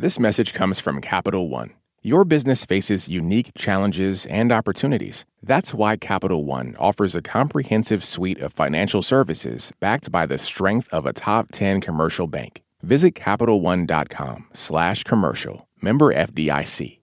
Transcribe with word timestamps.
This 0.00 0.18
message 0.18 0.54
comes 0.54 0.80
from 0.80 1.02
Capital 1.02 1.50
One. 1.50 1.74
Your 2.00 2.24
business 2.24 2.64
faces 2.64 3.06
unique 3.06 3.50
challenges 3.54 4.24
and 4.24 4.50
opportunities. 4.50 5.26
That's 5.42 5.74
why 5.74 5.98
Capital 5.98 6.46
One 6.46 6.74
offers 6.78 7.14
a 7.14 7.20
comprehensive 7.20 8.02
suite 8.02 8.40
of 8.40 8.54
financial 8.54 9.02
services 9.02 9.74
backed 9.78 10.10
by 10.10 10.24
the 10.24 10.38
strength 10.38 10.88
of 10.90 11.04
a 11.04 11.12
top 11.12 11.48
10 11.52 11.82
commercial 11.82 12.26
bank. 12.26 12.62
Visit 12.82 13.14
CapitalOne.com 13.14 14.46
slash 14.54 15.04
commercial. 15.04 15.68
Member 15.82 16.14
FDIC. 16.14 17.00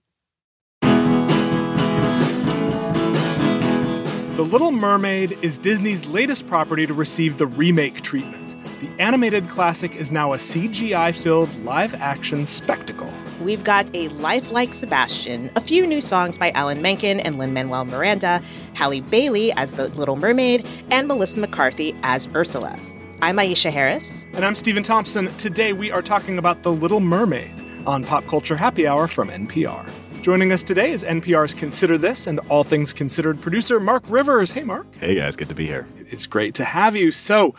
The 4.34 4.44
Little 4.44 4.72
Mermaid 4.72 5.38
is 5.40 5.60
Disney's 5.60 6.08
latest 6.08 6.48
property 6.48 6.84
to 6.88 6.94
receive 6.94 7.38
the 7.38 7.46
remake 7.46 8.02
treatment. 8.02 8.37
The 8.80 8.88
animated 9.00 9.48
classic 9.48 9.96
is 9.96 10.12
now 10.12 10.34
a 10.34 10.36
CGI 10.36 11.12
filled 11.12 11.52
live 11.64 11.94
action 11.94 12.46
spectacle. 12.46 13.12
We've 13.42 13.64
got 13.64 13.92
a 13.92 14.06
lifelike 14.10 14.72
Sebastian, 14.72 15.50
a 15.56 15.60
few 15.60 15.84
new 15.84 16.00
songs 16.00 16.38
by 16.38 16.52
Alan 16.52 16.80
Menken 16.80 17.18
and 17.18 17.38
Lin 17.38 17.52
Manuel 17.52 17.86
Miranda, 17.86 18.40
Halle 18.74 19.00
Bailey 19.00 19.50
as 19.54 19.72
the 19.72 19.88
Little 19.88 20.14
Mermaid, 20.14 20.64
and 20.92 21.08
Melissa 21.08 21.40
McCarthy 21.40 21.92
as 22.04 22.28
Ursula. 22.36 22.78
I'm 23.20 23.38
Aisha 23.38 23.72
Harris. 23.72 24.28
And 24.34 24.44
I'm 24.44 24.54
Stephen 24.54 24.84
Thompson. 24.84 25.26
Today 25.38 25.72
we 25.72 25.90
are 25.90 26.02
talking 26.02 26.38
about 26.38 26.62
The 26.62 26.70
Little 26.70 27.00
Mermaid 27.00 27.50
on 27.84 28.04
Pop 28.04 28.28
Culture 28.28 28.56
Happy 28.56 28.86
Hour 28.86 29.08
from 29.08 29.28
NPR. 29.28 29.90
Joining 30.22 30.52
us 30.52 30.62
today 30.62 30.92
is 30.92 31.02
NPR's 31.02 31.52
Consider 31.52 31.98
This 31.98 32.28
and 32.28 32.38
All 32.48 32.62
Things 32.62 32.92
Considered 32.92 33.40
producer 33.40 33.80
Mark 33.80 34.04
Rivers. 34.06 34.52
Hey, 34.52 34.62
Mark. 34.62 34.86
Hey, 35.00 35.16
guys. 35.16 35.34
Good 35.34 35.48
to 35.48 35.54
be 35.56 35.66
here. 35.66 35.88
It's 36.10 36.26
great 36.26 36.54
to 36.54 36.64
have 36.64 36.94
you. 36.94 37.10
So, 37.10 37.56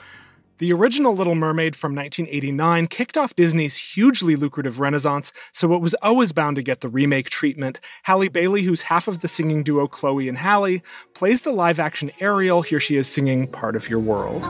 the 0.60 0.72
original 0.74 1.16
Little 1.16 1.36
Mermaid 1.36 1.76
from 1.76 1.96
1989 1.96 2.88
kicked 2.88 3.18
off 3.18 3.36
Disney's 3.36 3.78
hugely 3.78 4.36
lucrative 4.36 4.80
renaissance, 4.80 5.34
so 5.52 5.74
it 5.74 5.82
was 5.82 5.94
always 5.96 6.32
bound 6.32 6.58
to 6.58 6.62
get 6.62 6.82
the 6.82 6.90
remake 6.90 7.30
treatment. 7.30 7.80
Halle 8.04 8.28
Bailey, 8.28 8.64
who's 8.64 8.84
half 8.84 9.08
of 9.08 9.22
the 9.22 9.28
singing 9.28 9.64
duo 9.64 9.88
Chloe 9.88 10.30
and 10.30 10.38
Halle, 10.38 10.82
plays 11.14 11.42
the 11.42 11.52
live 11.52 11.80
action 11.80 12.12
Ariel. 12.20 12.62
Here 12.62 12.80
she 12.80 12.98
is 12.98 13.08
singing 13.08 13.48
Part 13.48 13.76
of 13.76 13.90
Your 13.90 14.00
World. 14.00 14.44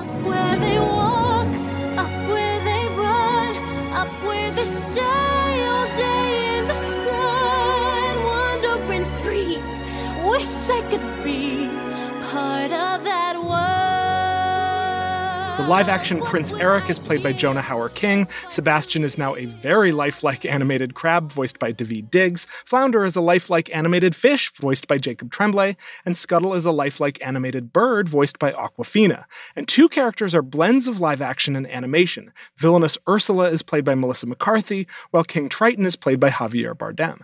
Live 15.70 15.88
action 15.88 16.20
Prince 16.22 16.52
Eric 16.54 16.90
is 16.90 16.98
played 16.98 17.22
by 17.22 17.32
Jonah 17.32 17.62
Hauer 17.62 17.94
King. 17.94 18.28
Sebastian 18.50 19.04
is 19.04 19.20
now 19.20 19.36
a 19.36 19.46
very 19.46 19.92
lifelike 19.92 20.44
animated 20.44 20.96
crab, 20.96 21.32
voiced 21.32 21.60
by 21.60 21.72
Daveed 21.72 22.10
Diggs. 22.10 22.48
Flounder 22.66 23.06
is 23.06 23.16
a 23.16 23.22
lifelike 23.22 23.70
animated 23.72 24.16
fish, 24.16 24.52
voiced 24.56 24.88
by 24.88 24.98
Jacob 24.98 25.30
Tremblay. 25.30 25.78
And 26.08 26.18
Scuttle 26.18 26.56
is 26.56 26.66
a 26.66 26.72
lifelike 26.72 27.24
animated 27.24 27.72
bird, 27.72 28.10
voiced 28.10 28.40
by 28.40 28.52
Awkwafina. 28.52 29.26
And 29.56 29.68
two 29.68 29.88
characters 29.88 30.34
are 30.34 30.42
blends 30.42 30.88
of 30.88 31.02
live 31.02 31.22
action 31.22 31.56
and 31.56 31.70
animation. 31.70 32.34
Villainous 32.58 32.98
Ursula 33.08 33.52
is 33.52 33.62
played 33.62 33.86
by 33.86 33.94
Melissa 33.94 34.26
McCarthy, 34.26 34.88
while 35.12 35.24
King 35.24 35.50
Triton 35.50 35.86
is 35.86 35.96
played 35.96 36.20
by 36.20 36.32
Javier 36.32 36.74
Bardem. 36.74 37.20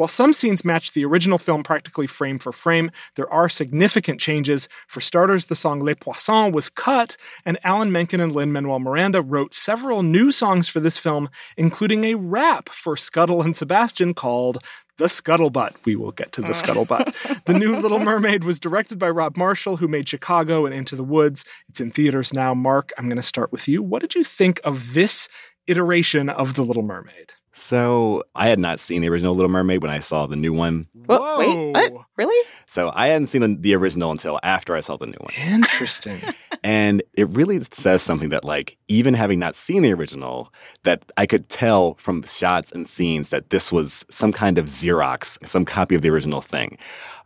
While 0.00 0.08
some 0.08 0.32
scenes 0.32 0.64
match 0.64 0.92
the 0.92 1.04
original 1.04 1.36
film 1.36 1.62
practically 1.62 2.06
frame 2.06 2.38
for 2.38 2.52
frame, 2.52 2.90
there 3.16 3.30
are 3.30 3.50
significant 3.50 4.18
changes. 4.18 4.66
For 4.88 5.02
starters, 5.02 5.44
the 5.44 5.54
song 5.54 5.80
Les 5.80 5.94
Poissons 5.94 6.54
was 6.54 6.70
cut, 6.70 7.18
and 7.44 7.58
Alan 7.64 7.92
Menken 7.92 8.18
and 8.18 8.34
Lin 8.34 8.50
Manuel 8.50 8.78
Miranda 8.78 9.20
wrote 9.20 9.54
several 9.54 10.02
new 10.02 10.32
songs 10.32 10.70
for 10.70 10.80
this 10.80 10.96
film, 10.96 11.28
including 11.58 12.04
a 12.04 12.14
rap 12.14 12.70
for 12.70 12.96
Scuttle 12.96 13.42
and 13.42 13.54
Sebastian 13.54 14.14
called 14.14 14.64
the 14.96 15.04
Scuttlebutt. 15.04 15.74
We 15.84 15.96
will 15.96 16.12
get 16.12 16.32
to 16.32 16.40
the 16.40 16.48
uh. 16.48 16.52
Scuttlebutt. 16.52 17.44
the 17.44 17.52
new 17.52 17.76
Little 17.76 18.00
Mermaid 18.00 18.42
was 18.42 18.58
directed 18.58 18.98
by 18.98 19.10
Rob 19.10 19.36
Marshall, 19.36 19.76
who 19.76 19.86
made 19.86 20.08
Chicago 20.08 20.64
and 20.64 20.74
Into 20.74 20.96
the 20.96 21.04
Woods. 21.04 21.44
It's 21.68 21.78
in 21.78 21.90
theaters 21.90 22.32
now. 22.32 22.54
Mark, 22.54 22.90
I'm 22.96 23.10
going 23.10 23.16
to 23.16 23.22
start 23.22 23.52
with 23.52 23.68
you. 23.68 23.82
What 23.82 24.00
did 24.00 24.14
you 24.14 24.24
think 24.24 24.62
of 24.64 24.94
this 24.94 25.28
iteration 25.66 26.30
of 26.30 26.54
The 26.54 26.62
Little 26.62 26.84
Mermaid? 26.84 27.32
So 27.52 28.22
I 28.34 28.48
had 28.48 28.58
not 28.58 28.78
seen 28.78 29.02
the 29.02 29.08
original 29.08 29.34
Little 29.34 29.50
Mermaid 29.50 29.82
when 29.82 29.90
I 29.90 29.98
saw 29.98 30.26
the 30.26 30.36
new 30.36 30.52
one. 30.52 30.86
Whoa. 31.06 31.38
Wait, 31.38 31.72
what? 31.72 32.04
Really? 32.16 32.48
So 32.66 32.92
I 32.94 33.08
hadn't 33.08 33.26
seen 33.26 33.60
the 33.60 33.74
original 33.74 34.12
until 34.12 34.38
after 34.42 34.76
I 34.76 34.80
saw 34.80 34.96
the 34.96 35.06
new 35.06 35.18
one. 35.18 35.34
Interesting. 35.34 36.22
and 36.62 37.02
it 37.14 37.28
really 37.30 37.60
says 37.72 38.02
something 38.02 38.28
that, 38.28 38.44
like, 38.44 38.78
even 38.86 39.14
having 39.14 39.40
not 39.40 39.56
seen 39.56 39.82
the 39.82 39.92
original, 39.92 40.52
that 40.84 41.10
I 41.16 41.26
could 41.26 41.48
tell 41.48 41.94
from 41.94 42.22
shots 42.22 42.70
and 42.70 42.86
scenes 42.88 43.30
that 43.30 43.50
this 43.50 43.72
was 43.72 44.04
some 44.10 44.32
kind 44.32 44.56
of 44.56 44.66
Xerox, 44.66 45.44
some 45.46 45.64
copy 45.64 45.96
of 45.96 46.02
the 46.02 46.10
original 46.10 46.40
thing. 46.40 46.78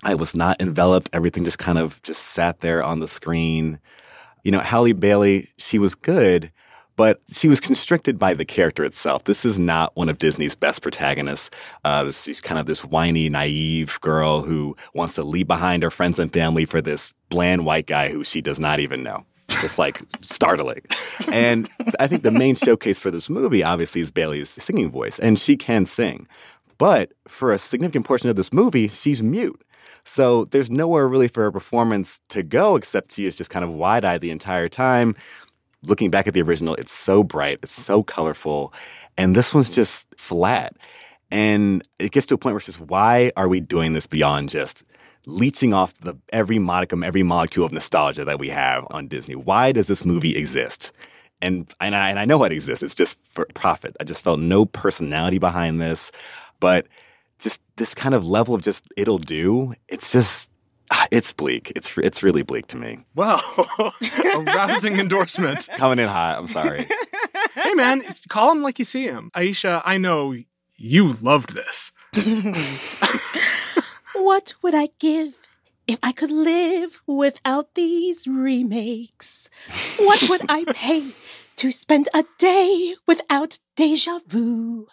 I 0.04 0.14
was 0.14 0.34
not 0.34 0.60
enveloped. 0.60 1.10
Everything 1.12 1.44
just 1.44 1.58
kind 1.58 1.78
of 1.78 2.02
just 2.02 2.22
sat 2.22 2.60
there 2.60 2.82
on 2.82 3.00
the 3.00 3.08
screen. 3.08 3.78
You 4.42 4.52
know, 4.52 4.60
Halle 4.60 4.92
Bailey, 4.92 5.50
she 5.58 5.78
was 5.78 5.94
good 5.94 6.50
but 6.96 7.20
she 7.30 7.48
was 7.48 7.60
constricted 7.60 8.18
by 8.18 8.34
the 8.34 8.44
character 8.44 8.84
itself. 8.84 9.24
This 9.24 9.44
is 9.44 9.58
not 9.58 9.94
one 9.96 10.08
of 10.08 10.18
Disney's 10.18 10.54
best 10.54 10.82
protagonists. 10.82 11.50
Uh, 11.84 12.10
she's 12.12 12.40
kind 12.40 12.58
of 12.58 12.66
this 12.66 12.84
whiny, 12.84 13.28
naive 13.28 14.00
girl 14.00 14.42
who 14.42 14.76
wants 14.94 15.14
to 15.14 15.24
leave 15.24 15.46
behind 15.46 15.82
her 15.82 15.90
friends 15.90 16.18
and 16.18 16.32
family 16.32 16.64
for 16.64 16.80
this 16.80 17.12
bland 17.28 17.64
white 17.64 17.86
guy 17.86 18.08
who 18.08 18.22
she 18.22 18.40
does 18.40 18.58
not 18.58 18.80
even 18.80 19.02
know. 19.02 19.24
Just 19.48 19.78
like 19.78 20.00
startling. 20.20 20.80
And 21.30 21.68
I 22.00 22.06
think 22.06 22.22
the 22.22 22.30
main 22.30 22.54
showcase 22.54 22.98
for 22.98 23.10
this 23.10 23.28
movie, 23.28 23.62
obviously, 23.62 24.00
is 24.00 24.10
Bailey's 24.10 24.50
singing 24.50 24.90
voice, 24.90 25.18
and 25.18 25.38
she 25.38 25.56
can 25.56 25.86
sing. 25.86 26.26
But 26.78 27.12
for 27.28 27.52
a 27.52 27.58
significant 27.58 28.06
portion 28.06 28.28
of 28.28 28.36
this 28.36 28.52
movie, 28.52 28.88
she's 28.88 29.22
mute. 29.22 29.60
So 30.04 30.46
there's 30.46 30.70
nowhere 30.70 31.08
really 31.08 31.28
for 31.28 31.42
her 31.42 31.52
performance 31.52 32.20
to 32.28 32.42
go 32.42 32.76
except 32.76 33.14
she 33.14 33.26
is 33.26 33.36
just 33.36 33.50
kind 33.50 33.64
of 33.64 33.70
wide 33.70 34.04
eyed 34.04 34.20
the 34.20 34.30
entire 34.30 34.68
time, 34.68 35.14
looking 35.86 36.10
back 36.10 36.26
at 36.26 36.34
the 36.34 36.42
original, 36.42 36.74
it's 36.76 36.92
so 36.92 37.22
bright, 37.22 37.58
it's 37.62 37.72
so 37.72 38.02
colorful, 38.02 38.72
and 39.16 39.34
this 39.36 39.54
one's 39.54 39.74
just 39.74 40.08
flat. 40.16 40.76
And 41.30 41.82
it 41.98 42.12
gets 42.12 42.26
to 42.28 42.34
a 42.34 42.38
point 42.38 42.54
where 42.54 42.58
it's 42.58 42.66
just, 42.66 42.80
why 42.80 43.32
are 43.36 43.48
we 43.48 43.60
doing 43.60 43.92
this 43.92 44.06
beyond 44.06 44.50
just 44.50 44.84
leeching 45.26 45.72
off 45.72 45.94
the 46.00 46.16
every 46.32 46.58
modicum, 46.58 47.02
every 47.02 47.22
molecule 47.22 47.64
of 47.64 47.72
nostalgia 47.72 48.24
that 48.24 48.38
we 48.38 48.48
have 48.50 48.86
on 48.90 49.08
Disney? 49.08 49.34
Why 49.34 49.72
does 49.72 49.86
this 49.86 50.04
movie 50.04 50.36
exist? 50.36 50.92
And 51.42 51.72
and 51.80 51.96
I, 51.96 52.10
and 52.10 52.18
I 52.18 52.24
know 52.24 52.42
it 52.44 52.52
exists. 52.52 52.82
It's 52.82 52.94
just 52.94 53.18
for 53.28 53.46
profit. 53.54 53.96
I 54.00 54.04
just 54.04 54.22
felt 54.22 54.38
no 54.38 54.64
personality 54.64 55.38
behind 55.38 55.80
this, 55.80 56.12
but 56.60 56.86
just 57.38 57.60
this 57.76 57.94
kind 57.94 58.14
of 58.14 58.26
level 58.26 58.54
of 58.54 58.62
just 58.62 58.86
it'll 58.96 59.18
do. 59.18 59.74
It's 59.88 60.12
just 60.12 60.50
it's 61.10 61.32
bleak. 61.32 61.72
It's 61.76 61.96
it's 61.98 62.22
really 62.22 62.42
bleak 62.42 62.66
to 62.68 62.76
me. 62.76 63.04
Wow, 63.14 63.40
a 63.78 64.40
rousing 64.40 64.98
endorsement. 64.98 65.68
Coming 65.76 65.98
in 65.98 66.08
hot. 66.08 66.38
I'm 66.38 66.48
sorry. 66.48 66.86
hey 67.54 67.74
man, 67.74 68.04
call 68.28 68.52
him 68.52 68.62
like 68.62 68.78
you 68.78 68.84
see 68.84 69.04
him. 69.04 69.30
Aisha, 69.34 69.82
I 69.84 69.98
know 69.98 70.34
you 70.76 71.12
loved 71.12 71.54
this. 71.54 71.92
what 74.14 74.54
would 74.62 74.74
I 74.74 74.88
give 74.98 75.34
if 75.86 75.98
I 76.02 76.12
could 76.12 76.30
live 76.30 77.02
without 77.06 77.74
these 77.74 78.26
remakes? 78.26 79.50
What 79.98 80.28
would 80.28 80.42
I 80.48 80.64
pay 80.72 81.12
to 81.56 81.72
spend 81.72 82.08
a 82.14 82.24
day 82.38 82.94
without 83.06 83.58
deja 83.76 84.20
vu? 84.26 84.88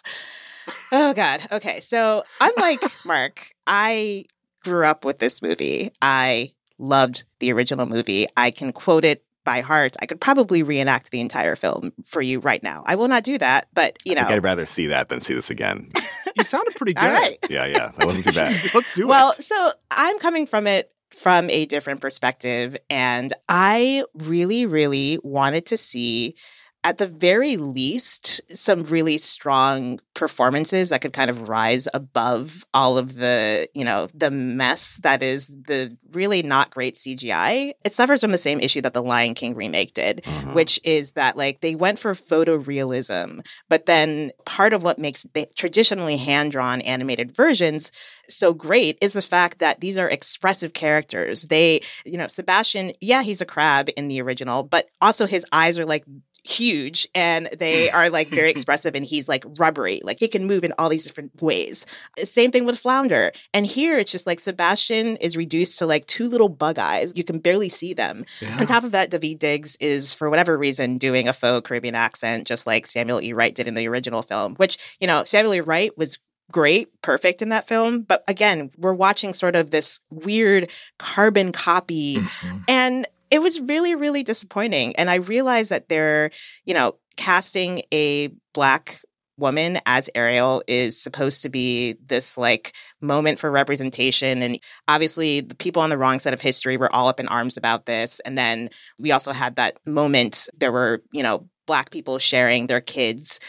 Oh 0.92 1.12
God. 1.12 1.40
Okay. 1.50 1.80
So 1.80 2.24
unlike 2.40 2.82
Mark, 3.04 3.52
I 3.66 4.26
grew 4.62 4.86
up 4.86 5.04
with 5.04 5.18
this 5.18 5.42
movie. 5.42 5.92
I 6.00 6.52
loved 6.78 7.24
the 7.38 7.52
original 7.52 7.86
movie. 7.86 8.26
I 8.36 8.50
can 8.50 8.72
quote 8.72 9.04
it 9.04 9.24
by 9.44 9.60
heart. 9.60 9.96
I 10.00 10.06
could 10.06 10.20
probably 10.20 10.62
reenact 10.62 11.10
the 11.10 11.20
entire 11.20 11.56
film 11.56 11.92
for 12.04 12.22
you 12.22 12.40
right 12.40 12.62
now. 12.62 12.82
I 12.86 12.94
will 12.96 13.08
not 13.08 13.24
do 13.24 13.38
that, 13.38 13.68
but 13.74 13.98
you 14.04 14.14
know, 14.14 14.22
I 14.22 14.34
would 14.34 14.44
rather 14.44 14.66
see 14.66 14.88
that 14.88 15.08
than 15.08 15.20
see 15.20 15.34
this 15.34 15.50
again. 15.50 15.88
you 16.36 16.44
sounded 16.44 16.74
pretty 16.76 16.94
good. 16.94 17.04
All 17.04 17.12
right. 17.12 17.38
Yeah, 17.50 17.66
yeah, 17.66 17.90
that 17.96 18.06
wasn't 18.06 18.24
too 18.24 18.32
bad. 18.32 18.54
Let's 18.74 18.92
do 18.92 19.06
well, 19.06 19.30
it. 19.30 19.38
Well, 19.38 19.42
so 19.42 19.72
I'm 19.90 20.18
coming 20.18 20.46
from 20.46 20.66
it 20.66 20.92
from 21.10 21.50
a 21.50 21.66
different 21.66 22.00
perspective, 22.00 22.76
and 22.88 23.32
I 23.48 24.04
really, 24.14 24.66
really 24.66 25.18
wanted 25.22 25.66
to 25.66 25.76
see 25.76 26.36
at 26.84 26.98
the 26.98 27.06
very 27.06 27.56
least, 27.56 28.40
some 28.54 28.82
really 28.82 29.16
strong 29.16 30.00
performances 30.14 30.90
that 30.90 31.00
could 31.00 31.12
kind 31.12 31.30
of 31.30 31.48
rise 31.48 31.86
above 31.94 32.64
all 32.74 32.98
of 32.98 33.14
the, 33.14 33.68
you 33.72 33.84
know, 33.84 34.08
the 34.14 34.30
mess 34.30 34.96
that 34.98 35.22
is 35.22 35.46
the 35.46 35.96
really 36.10 36.42
not 36.42 36.70
great 36.70 36.96
CGI. 36.96 37.72
It 37.84 37.94
suffers 37.94 38.20
from 38.20 38.32
the 38.32 38.38
same 38.38 38.58
issue 38.58 38.80
that 38.80 38.94
the 38.94 39.02
Lion 39.02 39.34
King 39.34 39.54
remake 39.54 39.94
did, 39.94 40.22
uh-huh. 40.26 40.50
which 40.50 40.80
is 40.82 41.12
that 41.12 41.36
like 41.36 41.60
they 41.60 41.76
went 41.76 42.00
for 42.00 42.14
photorealism, 42.14 43.46
but 43.68 43.86
then 43.86 44.32
part 44.44 44.72
of 44.72 44.82
what 44.82 44.98
makes 44.98 45.22
the 45.34 45.46
traditionally 45.54 46.16
hand 46.16 46.50
drawn 46.50 46.80
animated 46.80 47.34
versions 47.34 47.92
so 48.28 48.52
great 48.52 48.98
is 49.00 49.12
the 49.12 49.22
fact 49.22 49.58
that 49.58 49.80
these 49.80 49.98
are 49.98 50.08
expressive 50.08 50.72
characters. 50.72 51.44
They, 51.44 51.82
you 52.04 52.16
know, 52.16 52.28
Sebastian, 52.28 52.92
yeah, 53.00 53.22
he's 53.22 53.40
a 53.40 53.46
crab 53.46 53.88
in 53.96 54.08
the 54.08 54.20
original, 54.22 54.62
but 54.62 54.88
also 55.00 55.26
his 55.26 55.46
eyes 55.52 55.78
are 55.78 55.86
like 55.86 56.04
huge 56.44 57.06
and 57.14 57.48
they 57.58 57.90
are 57.92 58.10
like 58.10 58.28
very 58.28 58.50
expressive 58.50 58.94
and 58.94 59.04
he's 59.04 59.28
like 59.28 59.44
rubbery 59.58 60.00
like 60.02 60.18
he 60.18 60.26
can 60.28 60.46
move 60.46 60.64
in 60.64 60.72
all 60.78 60.88
these 60.88 61.04
different 61.06 61.30
ways 61.40 61.86
same 62.24 62.50
thing 62.50 62.64
with 62.64 62.78
flounder 62.78 63.30
and 63.54 63.66
here 63.66 63.96
it's 63.98 64.10
just 64.10 64.26
like 64.26 64.40
sebastian 64.40 65.16
is 65.16 65.36
reduced 65.36 65.78
to 65.78 65.86
like 65.86 66.04
two 66.06 66.28
little 66.28 66.48
bug 66.48 66.78
eyes 66.78 67.12
you 67.14 67.22
can 67.24 67.38
barely 67.38 67.68
see 67.68 67.92
them 67.94 68.24
Yeah. 68.40 68.58
on 68.58 68.66
top 68.66 68.82
of 68.84 68.90
that 68.92 69.10
daveed 69.10 69.38
diggs 69.38 69.76
is 69.80 70.14
for 70.14 70.28
whatever 70.30 70.58
reason 70.58 70.98
doing 70.98 71.28
a 71.28 71.32
faux 71.32 71.66
caribbean 71.66 71.94
accent 71.94 72.46
just 72.46 72.66
like 72.66 72.86
samuel 72.86 73.20
e 73.22 73.32
wright 73.32 73.54
did 73.54 73.68
in 73.68 73.74
the 73.74 73.86
original 73.86 74.22
film 74.22 74.54
which 74.56 74.78
you 75.00 75.06
know 75.06 75.22
samuel 75.24 75.54
e 75.54 75.60
wright 75.60 75.96
was 75.96 76.18
great, 76.50 76.88
perfect 77.00 77.40
in 77.40 77.48
that 77.48 77.66
film. 77.66 78.02
But 78.02 78.24
again, 78.28 78.68
we're 78.76 78.92
watching 78.92 79.32
sort 79.32 79.56
of 79.56 79.70
this 79.70 80.00
weird 80.10 80.70
carbon 80.98 81.50
copy. 81.50 82.16
Mhm. 82.16 82.64
And 82.68 83.06
it 83.32 83.40
was 83.40 83.58
really, 83.60 83.94
really 83.94 84.22
disappointing. 84.22 84.94
And 84.96 85.08
I 85.08 85.14
realized 85.14 85.70
that 85.70 85.88
they're, 85.88 86.30
you 86.66 86.74
know, 86.74 86.96
casting 87.16 87.82
a 87.90 88.28
black 88.52 89.00
woman 89.38 89.80
as 89.86 90.10
Ariel 90.14 90.62
is 90.68 91.02
supposed 91.02 91.42
to 91.42 91.48
be 91.48 91.96
this 92.04 92.36
like 92.36 92.74
moment 93.00 93.38
for 93.38 93.50
representation. 93.50 94.42
And 94.42 94.60
obviously, 94.86 95.40
the 95.40 95.54
people 95.54 95.80
on 95.80 95.88
the 95.88 95.96
wrong 95.96 96.18
side 96.18 96.34
of 96.34 96.42
history 96.42 96.76
were 96.76 96.94
all 96.94 97.08
up 97.08 97.18
in 97.18 97.26
arms 97.26 97.56
about 97.56 97.86
this. 97.86 98.20
And 98.20 98.36
then 98.36 98.68
we 98.98 99.12
also 99.12 99.32
had 99.32 99.56
that 99.56 99.78
moment, 99.86 100.50
there 100.54 100.70
were, 100.70 101.02
you 101.10 101.22
know, 101.22 101.48
black 101.66 101.90
people 101.90 102.18
sharing 102.18 102.66
their 102.66 102.82
kids 102.82 103.40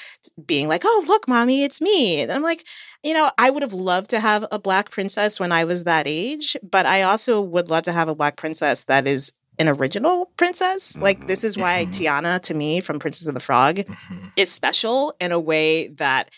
being 0.45 0.69
like, 0.69 0.83
oh, 0.85 1.03
look, 1.07 1.27
mommy, 1.27 1.65
it's 1.65 1.81
me. 1.81 2.21
And 2.21 2.31
I'm 2.31 2.43
like, 2.43 2.65
you 3.03 3.13
know, 3.13 3.29
I 3.37 3.49
would 3.49 3.63
have 3.63 3.73
loved 3.73 4.11
to 4.11 4.21
have 4.21 4.45
a 4.49 4.59
black 4.59 4.91
princess 4.91 5.41
when 5.41 5.51
I 5.51 5.65
was 5.65 5.83
that 5.83 6.07
age, 6.07 6.55
but 6.63 6.85
I 6.85 7.01
also 7.01 7.41
would 7.41 7.69
love 7.69 7.83
to 7.83 7.91
have 7.91 8.07
a 8.07 8.15
black 8.15 8.37
princess 8.37 8.85
that 8.85 9.07
is 9.07 9.33
an 9.59 9.67
original 9.69 10.31
princess. 10.37 10.97
Like, 10.97 11.27
this 11.27 11.43
is 11.43 11.57
why 11.57 11.85
Mhm. 11.85 11.91
Tiana, 11.93 12.41
to 12.43 12.53
me, 12.53 12.79
from 12.81 12.99
Princess 12.99 13.27
of 13.27 13.33
the 13.33 13.39
Frog, 13.39 13.77
Mhm. 13.77 14.31
is 14.35 14.51
special 14.51 15.15
in 15.19 15.31
a 15.31 15.39
way 15.39 15.87
that, 15.89 16.29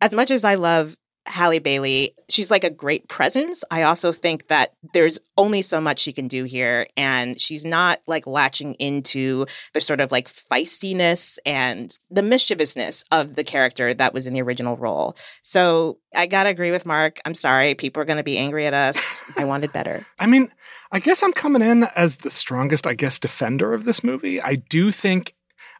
as 0.00 0.12
much 0.14 0.30
as 0.30 0.44
I 0.44 0.54
love 0.54 0.96
Halle 1.26 1.58
Bailey, 1.60 2.14
she's 2.28 2.50
like 2.50 2.64
a 2.64 2.70
great 2.70 3.08
presence. 3.08 3.62
I 3.70 3.82
also 3.82 4.12
think 4.12 4.48
that 4.48 4.74
there's 4.92 5.18
only 5.36 5.62
so 5.62 5.80
much 5.80 6.00
she 6.00 6.12
can 6.12 6.28
do 6.28 6.44
here. 6.44 6.86
And 6.96 7.40
she's 7.40 7.64
not 7.64 8.00
like 8.06 8.26
latching 8.26 8.74
into 8.74 9.46
the 9.72 9.80
sort 9.80 10.00
of 10.00 10.10
like 10.10 10.28
feistiness 10.28 11.38
and 11.46 11.96
the 12.10 12.22
mischievousness 12.22 13.04
of 13.12 13.34
the 13.34 13.44
character 13.44 13.94
that 13.94 14.14
was 14.14 14.26
in 14.26 14.34
the 14.34 14.42
original 14.42 14.76
role. 14.76 15.16
So 15.42 15.98
I 16.14 16.26
gotta 16.26 16.50
agree 16.50 16.70
with 16.70 16.86
Mark. 16.86 17.20
I'm 17.24 17.34
sorry. 17.34 17.74
People 17.74 18.02
are 18.02 18.06
gonna 18.06 18.24
be 18.24 18.38
angry 18.38 18.66
at 18.66 18.74
us. 18.74 19.24
I 19.36 19.44
wanted 19.44 19.72
better. 19.72 20.04
I 20.18 20.26
mean, 20.26 20.50
I 20.90 20.98
guess 20.98 21.22
I'm 21.22 21.32
coming 21.32 21.62
in 21.62 21.84
as 21.96 22.16
the 22.16 22.30
strongest, 22.30 22.86
I 22.86 22.94
guess, 22.94 23.18
defender 23.18 23.72
of 23.72 23.84
this 23.84 24.04
movie. 24.04 24.40
I 24.40 24.56
do 24.56 24.92
think 24.92 25.34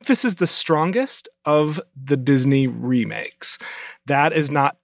this 0.06 0.25
is 0.25 0.37
the 0.37 0.47
strongest 0.47 1.29
of 1.44 1.81
the 1.97 2.17
Disney 2.17 2.67
remakes. 2.67 3.59
That 4.06 4.33
is 4.33 4.50
not, 4.50 4.77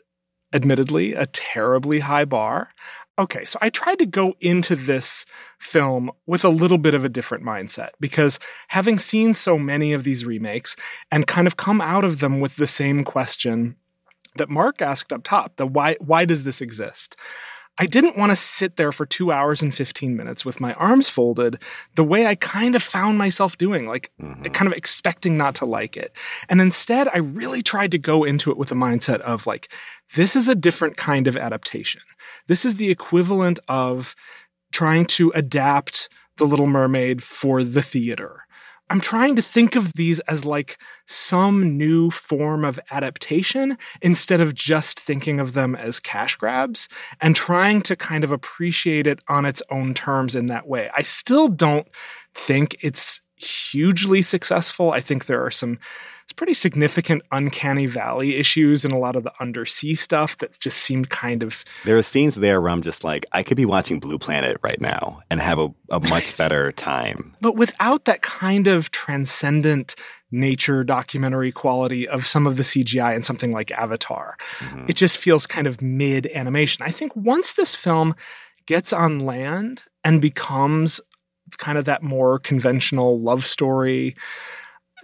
admittedly, 0.53 1.15
a 1.15 1.27
terribly 1.27 2.01
high 2.01 2.25
bar. 2.25 2.71
Okay, 3.19 3.45
so 3.45 3.59
I 3.61 3.69
tried 3.69 3.99
to 3.99 4.07
go 4.07 4.35
into 4.41 4.77
this 4.77 5.27
film 5.59 6.13
with 6.27 6.45
a 6.45 6.51
little 6.51 6.79
bit 6.79 6.95
of 6.95 7.05
a 7.05 7.09
different 7.09 7.45
mindset 7.45 7.91
because 7.99 8.39
having 8.69 8.99
seen 8.99 9.35
so 9.35 9.59
many 9.59 9.93
of 9.93 10.05
these 10.05 10.25
remakes 10.25 10.77
and 11.11 11.27
kind 11.27 11.49
of 11.49 11.57
come 11.57 11.81
out 11.81 12.05
of 12.05 12.21
them 12.21 12.39
with 12.39 12.57
the 12.57 12.67
same 12.67 13.03
question 13.03 13.75
that 14.37 14.49
Mark 14.49 14.81
asked 14.81 15.13
up 15.13 15.25
top, 15.25 15.57
the 15.57 15.67
why 15.67 15.97
why 15.99 16.25
does 16.25 16.45
this 16.45 16.61
exist? 16.61 17.17
I 17.81 17.87
didn't 17.87 18.17
want 18.17 18.33
to 18.33 18.37
sit 18.37 18.77
there 18.77 18.91
for 18.91 19.07
two 19.07 19.31
hours 19.31 19.63
and 19.63 19.73
15 19.75 20.17
minutes 20.17 20.45
with 20.45 20.61
my 20.61 20.75
arms 20.75 21.09
folded 21.09 21.63
the 21.95 22.03
way 22.03 22.27
I 22.27 22.35
kind 22.35 22.75
of 22.75 22.83
found 22.83 23.19
myself 23.19 23.57
doing, 23.57 23.87
like 23.87 24.11
Mhm. 24.21 24.53
kind 24.53 24.67
of 24.71 24.77
expecting 24.77 25.37
not 25.37 25.55
to 25.57 25.65
like 25.65 25.97
it. 25.97 26.13
And 26.49 26.61
instead, 26.61 27.09
I 27.15 27.19
really 27.19 27.63
tried 27.63 27.93
to 27.93 27.99
go 27.99 28.25
into 28.25 28.51
it 28.51 28.57
with 28.57 28.73
a 28.73 28.75
mindset 28.75 29.21
of 29.21 29.47
like, 29.47 29.69
this 30.17 30.35
is 30.35 30.49
a 30.49 30.55
different 30.57 30.97
kind 30.97 31.29
of 31.29 31.37
adaptation. 31.37 32.01
This 32.49 32.65
is 32.65 32.77
the 32.77 32.91
equivalent 32.91 33.61
of 33.69 34.17
trying 34.73 35.07
to 35.07 35.31
adapt 35.35 36.09
The 36.37 36.47
Little 36.47 36.67
Mermaid 36.67 37.23
for 37.23 37.63
the 37.63 37.83
theater. 37.83 38.45
I'm 38.91 39.01
trying 39.01 39.37
to 39.37 39.43
think 39.43 39.77
of 39.77 39.93
these 39.95 40.21
as 40.21 40.45
like 40.45 40.79
some 41.07 41.77
new 41.77 42.11
form 42.11 42.65
of 42.65 42.81
adaptation 42.91 43.77
instead 44.01 44.41
of 44.41 44.55
just 44.55 44.99
thinking 44.99 45.41
of 45.41 45.53
them 45.53 45.75
as 45.75 46.01
cash 46.01 46.37
grabs 46.37 46.89
and 47.21 47.37
trying 47.37 47.83
to 47.83 47.97
kind 47.97 48.25
of 48.25 48.33
appreciate 48.33 49.07
it 49.07 49.21
on 49.29 49.45
its 49.45 49.63
own 49.71 49.95
terms 49.95 50.35
in 50.35 50.47
that 50.47 50.67
way. 50.67 50.91
I 50.97 51.03
still 51.03 51.49
don't 51.49 51.87
think 52.35 52.77
it's 52.81 53.21
hugely 53.43 54.23
successful. 54.23 54.93
I 54.93 55.01
think 55.01 55.27
there 55.27 55.45
are 55.45 55.51
some 55.51 55.79
pretty 56.37 56.53
significant 56.55 57.23
uncanny 57.33 57.87
valley 57.87 58.37
issues 58.37 58.85
and 58.85 58.93
a 58.93 58.99
lot 58.99 59.17
of 59.17 59.25
the 59.25 59.33
undersea 59.41 59.95
stuff 59.95 60.37
that 60.39 60.57
just 60.61 60.79
seemed 60.79 61.09
kind 61.11 61.43
of 61.43 61.65
There 61.85 61.97
are 61.97 62.03
scenes 62.03 62.35
there 62.37 62.61
where 62.61 62.71
I'm 62.71 62.83
just 62.83 63.03
like, 63.03 63.25
I 63.33 63.43
could 63.43 63.57
be 63.57 63.65
watching 63.65 63.99
Blue 63.99 64.19
Planet 64.19 64.59
right 64.63 64.81
now 64.81 65.21
and 65.31 65.41
have 65.41 65.59
a, 65.59 65.69
a 65.91 65.99
much 66.09 66.37
better 66.37 66.71
time. 66.73 67.35
but 67.41 67.57
without 67.57 68.05
that 68.05 68.21
kind 68.23 68.67
of 68.67 68.91
transcendent 68.93 69.95
nature 70.31 70.85
documentary 70.85 71.51
quality 71.51 72.07
of 72.07 72.27
some 72.27 72.47
of 72.47 72.57
the 72.59 72.63
CGI 72.63 73.15
and 73.15 73.25
something 73.25 73.51
like 73.51 73.71
Avatar. 73.73 74.37
Mhm. 74.59 74.91
It 74.91 74.95
just 74.97 75.17
feels 75.17 75.47
kind 75.47 75.67
of 75.67 75.81
mid 75.81 76.27
animation. 76.35 76.85
I 76.87 76.91
think 76.91 77.17
once 77.17 77.55
this 77.55 77.75
film 77.75 78.15
gets 78.67 78.93
on 78.93 79.21
land 79.21 79.85
and 80.05 80.21
becomes 80.21 81.01
kind 81.57 81.79
of 81.79 81.85
that 81.87 82.03
more 82.03 82.39
conventional 82.39 83.21
love 83.21 83.45
story, 83.45 84.15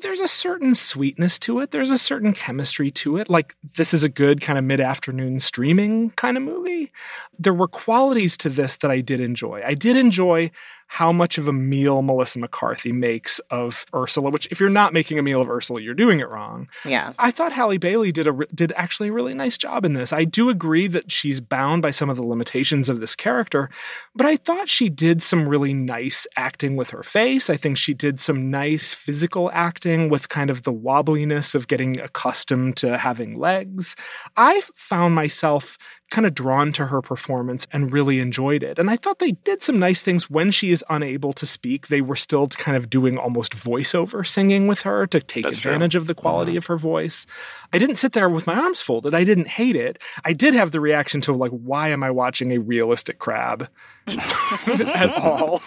there's 0.00 0.20
a 0.20 0.28
certain 0.28 0.74
sweetness 0.74 1.38
to 1.40 1.60
it. 1.60 1.70
There's 1.70 1.90
a 1.90 1.98
certain 1.98 2.32
chemistry 2.32 2.90
to 2.92 3.16
it. 3.16 3.30
Like, 3.30 3.54
this 3.76 3.94
is 3.94 4.02
a 4.02 4.08
good 4.08 4.40
kind 4.40 4.58
of 4.58 4.64
mid 4.64 4.80
afternoon 4.80 5.40
streaming 5.40 6.10
kind 6.10 6.36
of 6.36 6.42
movie. 6.42 6.92
There 7.38 7.54
were 7.54 7.68
qualities 7.68 8.36
to 8.38 8.48
this 8.48 8.76
that 8.76 8.90
I 8.90 9.00
did 9.00 9.20
enjoy. 9.20 9.62
I 9.64 9.74
did 9.74 9.96
enjoy 9.96 10.50
how 10.94 11.10
much 11.10 11.38
of 11.38 11.48
a 11.48 11.52
meal 11.52 12.02
Melissa 12.02 12.38
McCarthy 12.38 12.92
makes 12.92 13.40
of 13.50 13.84
Ursula, 13.92 14.30
which, 14.30 14.46
if 14.52 14.60
you're 14.60 14.70
not 14.70 14.92
making 14.92 15.18
a 15.18 15.24
meal 15.24 15.40
of 15.40 15.50
Ursula, 15.50 15.80
you're 15.80 15.92
doing 15.92 16.20
it 16.20 16.28
wrong. 16.28 16.68
Yeah. 16.84 17.14
I 17.18 17.32
thought 17.32 17.50
Halle 17.50 17.78
Bailey 17.78 18.12
did 18.12 18.28
a 18.28 18.32
did 18.54 18.72
actually 18.76 19.08
a 19.08 19.12
really 19.12 19.34
nice 19.34 19.58
job 19.58 19.84
in 19.84 19.94
this. 19.94 20.12
I 20.12 20.22
do 20.22 20.50
agree 20.50 20.86
that 20.86 21.10
she's 21.10 21.40
bound 21.40 21.82
by 21.82 21.90
some 21.90 22.08
of 22.08 22.16
the 22.16 22.22
limitations 22.22 22.88
of 22.88 23.00
this 23.00 23.16
character, 23.16 23.70
but 24.14 24.24
I 24.24 24.36
thought 24.36 24.68
she 24.68 24.88
did 24.88 25.20
some 25.20 25.48
really 25.48 25.74
nice 25.74 26.28
acting 26.36 26.76
with 26.76 26.90
her 26.90 27.02
face. 27.02 27.50
I 27.50 27.56
think 27.56 27.76
she 27.76 27.92
did 27.92 28.20
some 28.20 28.48
nice 28.48 28.94
physical 28.94 29.50
acting 29.52 30.10
with 30.10 30.28
kind 30.28 30.48
of 30.48 30.62
the 30.62 30.72
wobbliness 30.72 31.56
of 31.56 31.66
getting 31.66 31.98
accustomed 31.98 32.76
to 32.76 32.98
having 32.98 33.36
legs. 33.36 33.96
I 34.36 34.62
found 34.76 35.16
myself 35.16 35.76
kind 36.10 36.26
of 36.26 36.34
drawn 36.34 36.72
to 36.72 36.86
her 36.86 37.02
performance 37.02 37.66
and 37.72 37.92
really 37.92 38.20
enjoyed 38.20 38.62
it. 38.62 38.78
And 38.78 38.90
I 38.90 38.96
thought 38.96 39.18
they 39.18 39.32
did 39.32 39.62
some 39.62 39.78
nice 39.78 40.02
things 40.02 40.30
when 40.30 40.50
she 40.50 40.70
is 40.70 40.84
unable 40.88 41.32
to 41.32 41.46
speak. 41.46 41.88
They 41.88 42.00
were 42.00 42.16
still 42.16 42.46
kind 42.48 42.76
of 42.76 42.88
doing 42.88 43.18
almost 43.18 43.52
voiceover 43.52 44.26
singing 44.26 44.66
with 44.66 44.82
her 44.82 45.06
to 45.08 45.20
take 45.20 45.44
That's 45.44 45.60
true. 45.60 45.72
advantage 45.72 45.94
of 45.94 46.06
the 46.06 46.14
quality 46.14 46.52
mm-hmm. 46.52 46.58
of 46.58 46.66
her 46.66 46.76
voice. 46.76 47.26
I 47.72 47.78
didn't 47.78 47.96
sit 47.96 48.12
there 48.12 48.28
with 48.28 48.46
my 48.46 48.54
arms 48.54 48.82
folded. 48.82 49.14
I 49.14 49.24
didn't 49.24 49.48
hate 49.48 49.76
it. 49.76 49.98
I 50.24 50.32
did 50.32 50.54
have 50.54 50.70
the 50.70 50.80
reaction 50.80 51.20
to 51.22 51.32
like, 51.32 51.50
why 51.50 51.88
am 51.88 52.02
I 52.02 52.10
watching 52.10 52.52
a 52.52 52.58
realistic 52.58 53.18
crab 53.18 53.68
at 54.06 55.12
all? 55.16 55.62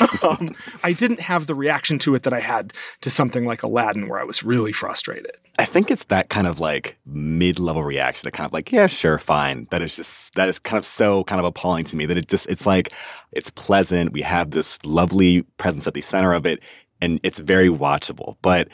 um, 0.22 0.54
I 0.82 0.92
didn't 0.92 1.20
have 1.20 1.46
the 1.46 1.54
reaction 1.54 1.98
to 2.00 2.14
it 2.14 2.22
that 2.24 2.32
I 2.32 2.40
had 2.40 2.72
to 3.02 3.10
something 3.10 3.44
like 3.44 3.62
Aladdin, 3.62 4.08
where 4.08 4.20
I 4.20 4.24
was 4.24 4.42
really 4.42 4.72
frustrated. 4.72 5.32
I 5.58 5.64
think 5.64 5.90
it's 5.90 6.04
that 6.04 6.28
kind 6.28 6.46
of 6.46 6.60
like 6.60 6.96
mid 7.04 7.58
level 7.58 7.82
reaction 7.82 8.26
that 8.26 8.32
kind 8.32 8.46
of 8.46 8.52
like, 8.52 8.70
yeah, 8.70 8.86
sure, 8.86 9.18
fine. 9.18 9.66
That 9.70 9.82
is 9.82 9.96
just, 9.96 10.34
that 10.34 10.48
is 10.48 10.58
kind 10.58 10.78
of 10.78 10.84
so 10.84 11.24
kind 11.24 11.40
of 11.40 11.46
appalling 11.46 11.84
to 11.86 11.96
me 11.96 12.06
that 12.06 12.16
it 12.16 12.28
just, 12.28 12.48
it's 12.48 12.64
like, 12.64 12.92
it's 13.32 13.50
pleasant. 13.50 14.12
We 14.12 14.22
have 14.22 14.52
this 14.52 14.78
lovely 14.84 15.42
presence 15.58 15.86
at 15.86 15.94
the 15.94 16.00
center 16.00 16.32
of 16.32 16.46
it 16.46 16.62
and 17.00 17.18
it's 17.22 17.40
very 17.40 17.68
watchable. 17.68 18.36
But 18.40 18.68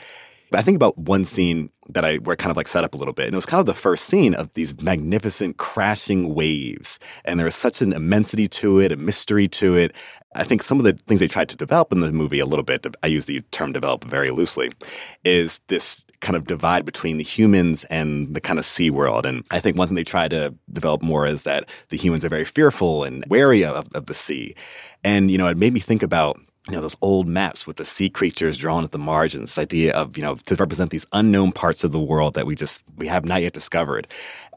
I 0.53 0.61
think 0.61 0.75
about 0.75 0.97
one 0.97 1.25
scene 1.25 1.69
that 1.89 2.05
I 2.05 2.19
were 2.19 2.35
kind 2.35 2.51
of 2.51 2.57
like 2.57 2.67
set 2.67 2.83
up 2.83 2.93
a 2.93 2.97
little 2.97 3.13
bit. 3.13 3.25
And 3.25 3.33
it 3.33 3.37
was 3.37 3.45
kind 3.45 3.59
of 3.59 3.65
the 3.65 3.73
first 3.73 4.05
scene 4.05 4.33
of 4.33 4.49
these 4.53 4.79
magnificent 4.81 5.57
crashing 5.57 6.33
waves. 6.33 6.99
And 7.23 7.39
there 7.39 7.45
was 7.45 7.55
such 7.55 7.81
an 7.81 7.93
immensity 7.93 8.47
to 8.49 8.79
it, 8.79 8.91
a 8.91 8.95
mystery 8.95 9.47
to 9.49 9.75
it. 9.75 9.93
I 10.35 10.43
think 10.43 10.63
some 10.63 10.79
of 10.79 10.83
the 10.83 10.93
things 11.07 11.19
they 11.19 11.27
tried 11.27 11.49
to 11.49 11.55
develop 11.55 11.91
in 11.91 11.99
the 11.99 12.11
movie 12.11 12.39
a 12.39 12.45
little 12.45 12.63
bit, 12.63 12.85
I 13.03 13.07
use 13.07 13.25
the 13.25 13.41
term 13.51 13.71
develop 13.71 14.03
very 14.03 14.31
loosely, 14.31 14.71
is 15.23 15.61
this 15.67 16.05
kind 16.21 16.35
of 16.35 16.47
divide 16.47 16.85
between 16.85 17.17
the 17.17 17.23
humans 17.23 17.83
and 17.85 18.33
the 18.35 18.41
kind 18.41 18.57
of 18.57 18.65
sea 18.65 18.89
world. 18.89 19.25
And 19.25 19.43
I 19.51 19.59
think 19.59 19.77
one 19.77 19.87
thing 19.87 19.95
they 19.95 20.03
try 20.03 20.27
to 20.27 20.53
develop 20.71 21.01
more 21.01 21.25
is 21.27 21.43
that 21.43 21.69
the 21.89 21.97
humans 21.97 22.25
are 22.25 22.29
very 22.29 22.45
fearful 22.45 23.03
and 23.03 23.23
wary 23.27 23.63
of, 23.63 23.87
of 23.93 24.07
the 24.07 24.13
sea. 24.13 24.55
And, 25.03 25.29
you 25.29 25.37
know, 25.37 25.47
it 25.47 25.57
made 25.57 25.73
me 25.73 25.79
think 25.79 26.01
about 26.03 26.39
you 26.67 26.73
know 26.73 26.81
those 26.81 26.95
old 27.01 27.27
maps 27.27 27.67
with 27.67 27.77
the 27.77 27.85
sea 27.85 28.09
creatures 28.09 28.57
drawn 28.57 28.83
at 28.83 28.91
the 28.91 28.97
margins 28.97 29.51
this 29.51 29.57
idea 29.57 29.93
of 29.93 30.17
you 30.17 30.23
know 30.23 30.35
to 30.35 30.55
represent 30.55 30.91
these 30.91 31.05
unknown 31.13 31.51
parts 31.51 31.83
of 31.83 31.91
the 31.91 31.99
world 31.99 32.33
that 32.33 32.45
we 32.45 32.55
just 32.55 32.79
we 32.97 33.07
have 33.07 33.25
not 33.25 33.41
yet 33.41 33.53
discovered 33.53 34.07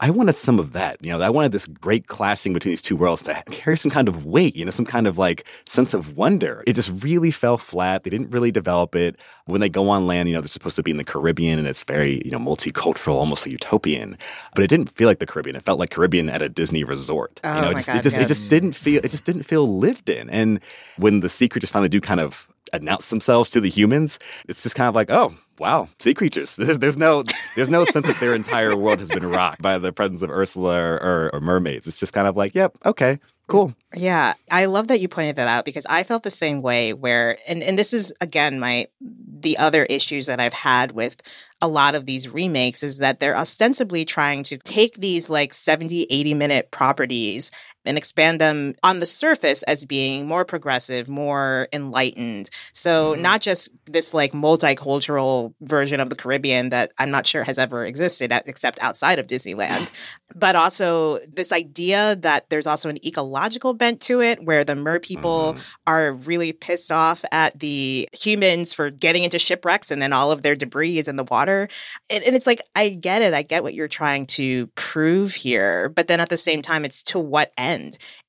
I 0.01 0.09
wanted 0.09 0.35
some 0.35 0.59
of 0.59 0.71
that. 0.73 0.97
You 1.01 1.11
know, 1.11 1.21
I 1.21 1.29
wanted 1.29 1.51
this 1.51 1.65
great 1.65 2.07
clashing 2.07 2.53
between 2.53 2.71
these 2.71 2.81
two 2.81 2.95
worlds 2.95 3.23
to 3.23 3.43
carry 3.51 3.77
some 3.77 3.91
kind 3.91 4.07
of 4.07 4.25
weight, 4.25 4.55
you 4.55 4.63
know, 4.63 4.71
some 4.71 4.85
kind 4.85 5.07
of 5.07 5.17
like 5.17 5.45
sense 5.65 5.93
of 5.93 6.15
wonder. 6.15 6.63
It 6.65 6.73
just 6.73 6.91
really 7.03 7.31
fell 7.31 7.57
flat. 7.57 8.03
They 8.03 8.09
didn't 8.09 8.29
really 8.29 8.51
develop 8.51 8.95
it. 8.95 9.17
When 9.45 9.61
they 9.61 9.69
go 9.69 9.89
on 9.89 10.07
land, 10.07 10.29
you 10.29 10.35
know, 10.35 10.41
they're 10.41 10.47
supposed 10.47 10.77
to 10.77 10.83
be 10.83 10.91
in 10.91 10.97
the 10.97 11.03
Caribbean 11.03 11.59
and 11.59 11.67
it's 11.67 11.83
very, 11.83 12.21
you 12.23 12.31
know, 12.31 12.39
multicultural, 12.39 13.15
almost 13.15 13.45
utopian. 13.45 14.17
But 14.55 14.63
it 14.63 14.67
didn't 14.67 14.95
feel 14.95 15.07
like 15.07 15.19
the 15.19 15.25
Caribbean. 15.25 15.55
It 15.55 15.63
felt 15.63 15.79
like 15.79 15.89
Caribbean 15.89 16.29
at 16.29 16.41
a 16.41 16.49
Disney 16.49 16.83
resort. 16.83 17.39
Oh 17.43 17.55
you 17.55 17.61
know, 17.61 17.69
it 17.71 17.75
just, 17.75 17.87
God, 17.87 17.95
it 17.97 18.03
just 18.03 18.15
yes. 18.15 18.25
it 18.25 18.27
just 18.27 18.49
didn't 18.49 18.73
feel 18.73 19.01
it 19.03 19.09
just 19.11 19.25
didn't 19.25 19.43
feel 19.43 19.77
lived 19.77 20.09
in. 20.09 20.29
And 20.29 20.59
when 20.97 21.19
the 21.19 21.29
sea 21.29 21.49
creatures 21.49 21.71
finally 21.71 21.89
do 21.89 21.99
kind 21.99 22.19
of 22.19 22.47
announce 22.73 23.09
themselves 23.09 23.49
to 23.51 23.61
the 23.61 23.69
humans, 23.69 24.19
it's 24.47 24.63
just 24.63 24.75
kind 24.75 24.87
of 24.87 24.95
like, 24.95 25.09
oh, 25.09 25.33
wow, 25.59 25.87
sea 25.99 26.13
creatures. 26.13 26.55
There's, 26.59 26.79
there's 26.79 26.97
no 26.97 27.23
there's 27.55 27.69
no 27.69 27.85
sense 27.85 28.07
that 28.07 28.19
their 28.19 28.33
entire 28.33 28.75
world 28.75 28.99
has 28.99 29.09
been 29.09 29.25
rocked 29.25 29.61
by 29.61 29.77
the 29.77 29.91
presence 29.91 30.21
of 30.21 30.29
Ursula 30.29 30.79
or, 30.79 30.95
or, 30.95 31.29
or 31.33 31.41
mermaids. 31.41 31.87
It's 31.87 31.99
just 31.99 32.13
kind 32.13 32.27
of 32.27 32.37
like, 32.37 32.55
yep, 32.55 32.77
okay, 32.85 33.19
cool. 33.47 33.73
Yeah, 33.95 34.33
I 34.49 34.65
love 34.65 34.87
that 34.87 35.01
you 35.01 35.07
pointed 35.07 35.35
that 35.37 35.47
out 35.47 35.65
because 35.65 35.85
I 35.87 36.03
felt 36.03 36.23
the 36.23 36.31
same 36.31 36.61
way 36.61 36.93
where 36.93 37.37
and 37.47 37.63
and 37.63 37.77
this 37.77 37.93
is 37.93 38.13
again 38.21 38.59
my 38.59 38.87
the 39.01 39.57
other 39.57 39.85
issues 39.85 40.27
that 40.27 40.39
I've 40.39 40.53
had 40.53 40.91
with 40.93 41.21
a 41.61 41.67
lot 41.67 41.95
of 41.95 42.05
these 42.05 42.29
remakes 42.29 42.83
is 42.83 42.99
that 42.99 43.19
they're 43.19 43.37
ostensibly 43.37 44.05
trying 44.05 44.43
to 44.43 44.57
take 44.57 44.99
these 44.99 45.29
like 45.29 45.53
70 45.53 46.03
80 46.09 46.33
minute 46.33 46.71
properties 46.71 47.51
and 47.89 47.97
expand 47.97 48.39
them 48.39 48.75
on 48.83 48.99
the 49.01 49.05
surface 49.05 49.63
as 49.63 49.83
being 49.83 50.27
more 50.27 50.45
progressive, 50.45 51.09
more 51.09 51.67
enlightened. 51.73 52.49
So 52.71 53.15
Mhm. 53.15 53.19
not 53.21 53.41
just 53.41 53.67
this 53.87 54.13
like 54.13 54.31
multicultural 54.31 55.53
version 55.61 55.99
of 55.99 56.09
the 56.09 56.15
Caribbean 56.15 56.69
that 56.69 56.91
I'm 56.99 57.09
not 57.11 57.25
sure 57.27 57.43
has 57.43 57.57
ever 57.57 57.85
existed 57.85 58.31
at, 58.31 58.47
except 58.47 58.81
outside 58.81 59.17
of 59.19 59.25
Disneyland, 59.27 59.89
but 60.35 60.55
also 60.55 61.17
this 61.27 61.51
idea 61.51 62.15
that 62.17 62.49
there's 62.49 62.67
also 62.67 62.89
an 62.89 63.03
ecological 63.05 63.73
bent 63.73 64.01
to 64.01 64.21
it 64.21 64.43
where 64.43 64.63
the 64.63 64.75
mer 64.75 64.99
people 64.99 65.55
Mhm. 65.57 65.61
are 65.87 66.13
really 66.13 66.51
pissed 66.53 66.91
off 66.91 67.25
at 67.31 67.59
the 67.59 68.07
humans 68.13 68.71
for 68.73 68.91
getting 68.91 69.23
into 69.23 69.39
shipwrecks 69.39 69.89
and 69.89 69.99
then 70.01 70.13
all 70.13 70.31
of 70.31 70.43
their 70.43 70.55
debris 70.55 70.99
is 70.99 71.07
in 71.07 71.15
the 71.15 71.23
water. 71.23 71.67
And, 72.11 72.23
and 72.23 72.35
it's 72.35 72.45
like, 72.45 72.61
I 72.75 72.89
get 72.89 73.23
it. 73.23 73.33
I 73.33 73.41
get 73.41 73.63
what 73.63 73.73
you're 73.73 73.87
trying 73.87 74.27
to 74.27 74.67
prove 74.75 75.33
here. 75.33 75.89
But 75.89 76.07
then 76.07 76.19
at 76.19 76.29
the 76.29 76.37
same 76.37 76.61
time, 76.61 76.85
it's 76.85 77.01
to 77.03 77.17
what 77.17 77.51
end? 77.57 77.78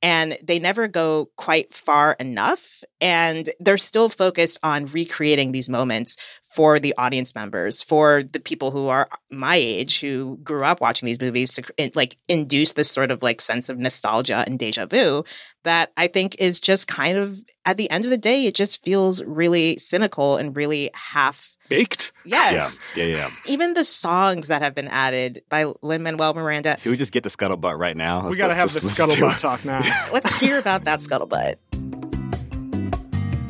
And 0.02 0.37
they 0.42 0.59
never 0.59 0.88
go 0.88 1.30
quite 1.37 1.73
far 1.75 2.16
enough. 2.21 2.83
And 3.00 3.50
they're 3.61 3.78
still 3.78 4.09
focused 4.09 4.59
on 4.62 4.87
recreating 4.87 5.52
these 5.52 5.69
moments 5.69 6.16
for 6.45 6.80
the 6.80 6.95
audience 6.99 7.35
members, 7.35 7.83
for 7.83 8.23
the 8.23 8.40
people 8.40 8.71
who 8.71 8.88
are 8.88 9.09
my 9.30 9.57
age 9.57 10.00
who 10.00 10.38
grew 10.42 10.64
up 10.64 10.80
watching 10.80 11.07
these 11.07 11.21
movies 11.21 11.54
to 11.54 11.90
like 11.95 12.16
induce 12.28 12.73
this 12.73 12.90
sort 12.90 13.11
of 13.11 13.23
like 13.23 13.40
sense 13.40 13.69
of 13.69 13.78
nostalgia 13.78 14.45
and 14.47 14.59
deja 14.59 14.87
vu 14.87 15.25
that 15.64 15.92
I 15.97 16.07
think 16.09 16.37
is 16.38 16.59
just 16.59 16.88
kind 16.88 17.19
of 17.19 17.40
at 17.64 17.76
the 17.76 17.90
end 17.90 18.04
of 18.04 18.11
the 18.11 18.19
day, 18.19 18.47
it 18.47 18.54
just 18.54 18.83
feels 18.83 19.23
really 19.23 19.78
cynical 19.78 20.37
and 20.37 20.57
really 20.57 20.90
half. 20.95 21.57
Baked. 21.71 22.11
Yes. 22.25 22.81
Yeah, 22.97 23.05
yeah, 23.05 23.17
yeah. 23.17 23.31
Even 23.47 23.73
the 23.75 23.85
songs 23.85 24.49
that 24.49 24.61
have 24.61 24.75
been 24.75 24.89
added 24.89 25.43
by 25.49 25.73
Lin 25.83 26.03
Manuel 26.03 26.35
Miranda. 26.35 26.77
Should 26.79 26.91
we 26.91 26.97
just 26.97 27.12
get 27.12 27.23
the 27.23 27.31
scuttlebutt 27.31 27.79
right 27.79 27.97
now? 27.97 28.21
we 28.23 28.31
Let's- 28.31 28.39
got 28.39 28.49
to 28.49 28.55
have 28.55 28.73
the 28.75 28.81
just- 28.81 28.99
let's 28.99 29.15
scuttlebutt 29.15 29.39
talk 29.39 29.65
now. 29.65 29.81
Let's 30.12 30.29
hear 30.39 30.59
about 30.59 30.85
that 30.85 30.99
scuttlebutt. 31.00 31.57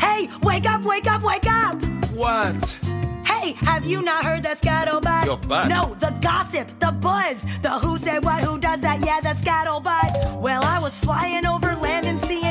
Hey, 0.01 0.29
wake 0.43 0.69
up, 0.69 0.83
wake 0.85 1.07
up, 1.07 1.23
wake 1.23 1.47
up! 1.47 1.83
What? 2.15 2.79
Hey, 3.25 3.53
have 3.53 3.87
you 3.87 4.03
not 4.03 4.25
heard 4.25 4.43
the 4.43 4.51
scuttlebutt? 4.51 5.25
Your 5.25 5.39
butt. 5.39 5.69
No, 5.69 5.95
the 5.95 6.11
gossip, 6.21 6.69
the 6.79 6.93
buzz, 7.01 7.43
the 7.63 7.71
who 7.71 7.97
said 7.97 8.23
what, 8.25 8.45
who 8.45 8.59
does 8.59 8.81
that, 8.83 9.01
yeah, 9.05 9.21
the 9.21 9.31
scuttlebutt. 9.41 10.41
Well, 10.41 10.63
I 10.63 10.79
was 10.79 10.95
flying 10.97 11.47
over 11.47 11.75
land 11.77 12.07
and 12.07 12.21
seeing 12.21 12.50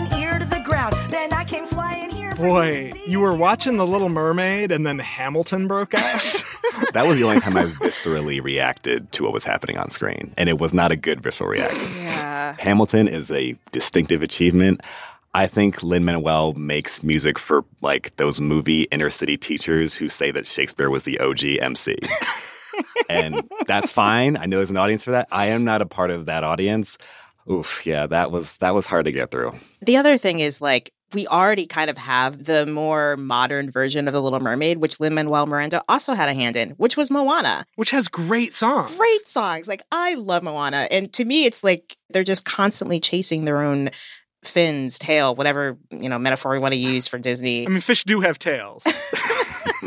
Boy, 2.39 2.93
you 3.05 3.19
were 3.19 3.35
watching 3.35 3.75
The 3.75 3.85
Little 3.85 4.07
Mermaid 4.07 4.71
and 4.71 4.87
then 4.87 4.97
Hamilton 4.97 5.67
broke 5.67 5.93
out. 5.93 6.45
That 6.93 7.05
was 7.05 7.19
the 7.19 7.25
only 7.25 7.41
time 7.41 7.57
I 7.57 7.65
viscerally 7.65 8.41
reacted 8.41 9.11
to 9.11 9.23
what 9.23 9.33
was 9.33 9.43
happening 9.43 9.77
on 9.77 9.89
screen, 9.89 10.33
and 10.37 10.47
it 10.47 10.59
was 10.59 10.73
not 10.73 10.91
a 10.91 10.95
good 10.95 11.21
visceral 11.21 11.49
reaction. 11.49 11.91
Yeah. 11.97 12.55
Hamilton 12.57 13.07
is 13.07 13.29
a 13.31 13.57
distinctive 13.71 14.21
achievement. 14.21 14.81
I 15.33 15.45
think 15.45 15.83
Lin 15.83 16.05
Manuel 16.05 16.53
makes 16.53 17.03
music 17.03 17.37
for 17.37 17.65
like 17.81 18.15
those 18.15 18.39
movie 18.39 18.83
inner 18.83 19.09
city 19.09 19.35
teachers 19.35 19.93
who 19.93 20.07
say 20.07 20.31
that 20.31 20.47
Shakespeare 20.47 20.89
was 20.89 21.03
the 21.03 21.19
OG 21.19 21.43
MC. 21.61 21.97
and 23.09 23.43
that's 23.67 23.91
fine. 23.91 24.37
I 24.37 24.45
know 24.45 24.57
there's 24.57 24.71
an 24.71 24.77
audience 24.77 25.03
for 25.03 25.11
that. 25.11 25.27
I 25.31 25.47
am 25.47 25.65
not 25.65 25.81
a 25.81 25.85
part 25.85 26.11
of 26.11 26.27
that 26.27 26.45
audience. 26.45 26.97
Oof, 27.51 27.85
yeah, 27.85 28.07
that 28.07 28.31
was 28.31 28.53
that 28.57 28.73
was 28.73 28.85
hard 28.85 29.05
to 29.05 29.11
get 29.11 29.31
through. 29.31 29.53
The 29.81 29.97
other 29.97 30.17
thing 30.17 30.39
is 30.39 30.61
like 30.61 30.93
we 31.13 31.27
already 31.27 31.65
kind 31.65 31.89
of 31.89 31.97
have 31.97 32.45
the 32.45 32.65
more 32.65 33.17
modern 33.17 33.71
version 33.71 34.07
of 34.07 34.13
The 34.13 34.21
Little 34.21 34.39
Mermaid, 34.39 34.77
which 34.77 34.99
Lin 34.99 35.13
Manuel 35.13 35.45
Miranda 35.45 35.83
also 35.89 36.13
had 36.13 36.29
a 36.29 36.33
hand 36.33 36.55
in, 36.55 36.71
which 36.71 36.97
was 36.97 37.09
Moana. 37.09 37.65
which 37.75 37.91
has 37.91 38.07
great 38.07 38.53
songs. 38.53 38.95
Great 38.95 39.27
songs. 39.27 39.67
Like 39.67 39.81
I 39.91 40.15
love 40.15 40.43
Moana. 40.43 40.87
And 40.91 41.11
to 41.13 41.25
me, 41.25 41.45
it's 41.45 41.63
like 41.63 41.97
they're 42.09 42.23
just 42.23 42.45
constantly 42.45 42.99
chasing 42.99 43.45
their 43.45 43.61
own 43.61 43.89
fins, 44.43 44.97
tail, 44.97 45.35
whatever, 45.35 45.77
you 45.91 46.07
know, 46.09 46.17
metaphor 46.17 46.51
we 46.51 46.59
want 46.59 46.73
to 46.73 46.79
use 46.79 47.07
for 47.07 47.17
Disney. 47.17 47.65
I 47.65 47.69
mean, 47.69 47.81
fish 47.81 48.03
do 48.03 48.21
have 48.21 48.39
tails. 48.39 48.83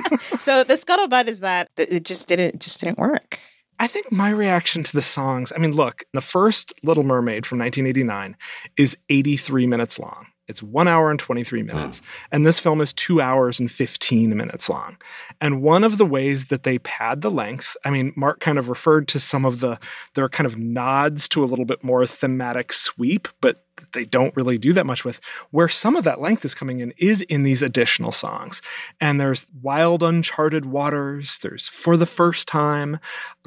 so 0.41 0.65
the 0.65 0.75
scuttlebutt 0.75 1.27
is 1.27 1.41
that 1.41 1.71
it 1.77 2.05
just 2.05 2.29
didn't 2.29 2.61
just 2.61 2.81
didn't 2.81 2.99
work. 2.99 3.39
I 3.79 3.87
think 3.87 4.13
my 4.13 4.31
reaction 4.31 4.83
to 4.85 4.93
the 4.93 5.03
songs, 5.03 5.53
I 5.55 5.59
mean, 5.59 5.73
look, 5.73 6.05
the 6.13 6.21
first 6.21 6.73
Little 6.83 7.03
Mermaid 7.03 7.47
from 7.47 7.59
1989 7.59 8.37
is 8.77 8.97
83 9.09 9.67
minutes 9.67 9.99
long. 9.99 10.27
It's 10.53 10.63
one 10.63 10.87
hour 10.87 11.11
and 11.11 11.19
23 11.19 11.61
hmm. 11.61 11.67
minutes. 11.67 12.03
And 12.31 12.47
this 12.47 12.61
film 12.61 12.83
is 12.83 12.93
two 12.93 13.23
hours 13.23 13.59
and 13.59 13.73
15 13.73 14.37
minutes 14.37 14.69
long. 14.69 14.99
And 15.41 15.63
one 15.63 15.83
of 15.83 15.97
the 15.97 16.05
ways 16.05 16.47
that 16.47 16.63
they 16.63 16.79
pad 16.81 17.23
the 17.23 17.31
length, 17.31 17.75
I 17.87 17.91
mean, 17.91 18.13
Mark 18.17 18.41
kind 18.41 18.59
of 18.59 18.69
referred 18.69 19.09
to 19.09 19.19
some 19.19 19.47
of 19.47 19.61
the, 19.61 19.79
there 20.15 20.25
are 20.25 20.29
kind 20.29 20.47
of 20.47 20.59
nods 20.59 21.27
to 21.31 21.43
a 21.43 21.47
little 21.47 21.65
bit 21.65 21.83
more 21.83 22.07
thematic 22.07 22.73
sweep, 22.73 23.29
but 23.41 23.65
they 23.93 24.05
don't 24.05 24.35
really 24.37 24.59
do 24.59 24.73
that 24.73 24.87
much 24.87 25.05
with. 25.05 25.21
Where 25.51 25.69
some 25.69 25.97
of 25.97 26.05
that 26.05 26.21
length 26.21 26.45
is 26.45 26.55
coming 26.55 26.81
in 26.81 26.93
is 26.97 27.23
in 27.23 27.43
these 27.43 27.63
additional 27.63 28.13
songs. 28.13 28.63
And 29.01 29.21
there's 29.21 29.47
Wild 29.63 30.03
Uncharted 30.03 30.67
Waters, 30.67 31.39
there's 31.43 31.69
For 31.69 31.97
the 31.97 32.07
First 32.07 32.49
Time. 32.49 32.99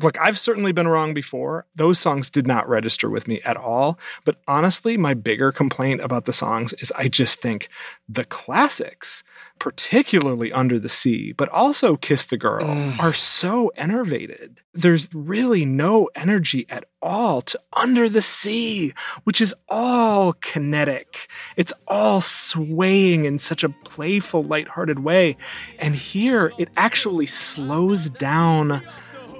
Look, 0.01 0.19
I've 0.19 0.39
certainly 0.39 0.71
been 0.71 0.87
wrong 0.87 1.13
before. 1.13 1.65
Those 1.75 1.99
songs 1.99 2.29
did 2.29 2.47
not 2.47 2.67
register 2.67 3.09
with 3.09 3.27
me 3.27 3.41
at 3.41 3.57
all. 3.57 3.99
But 4.23 4.37
honestly, 4.47 4.97
my 4.97 5.13
bigger 5.13 5.51
complaint 5.51 6.01
about 6.01 6.25
the 6.25 6.33
songs 6.33 6.73
is 6.73 6.91
I 6.95 7.07
just 7.07 7.41
think 7.41 7.69
the 8.09 8.25
classics, 8.25 9.23
particularly 9.59 10.51
Under 10.51 10.77
the 10.77 10.89
Sea, 10.89 11.31
but 11.31 11.49
also 11.49 11.95
Kiss 11.95 12.25
the 12.25 12.37
Girl, 12.37 12.63
are 12.99 13.13
so 13.13 13.71
enervated. 13.75 14.61
There's 14.73 15.09
really 15.13 15.65
no 15.65 16.09
energy 16.15 16.65
at 16.69 16.85
all 17.01 17.41
to 17.43 17.59
Under 17.73 18.09
the 18.09 18.21
Sea, 18.21 18.93
which 19.23 19.41
is 19.41 19.55
all 19.69 20.33
kinetic. 20.33 21.27
It's 21.55 21.73
all 21.87 22.21
swaying 22.21 23.25
in 23.25 23.39
such 23.39 23.63
a 23.63 23.69
playful, 23.69 24.43
lighthearted 24.43 24.99
way. 24.99 25.37
And 25.79 25.95
here 25.95 26.51
it 26.57 26.69
actually 26.77 27.25
slows 27.25 28.09
down 28.09 28.81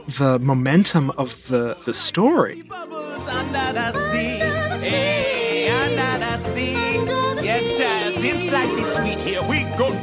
the 0.08 0.40
momentum 0.40 1.12
of 1.12 1.48
the, 1.48 1.78
the 1.86 1.94
story. 1.94 2.64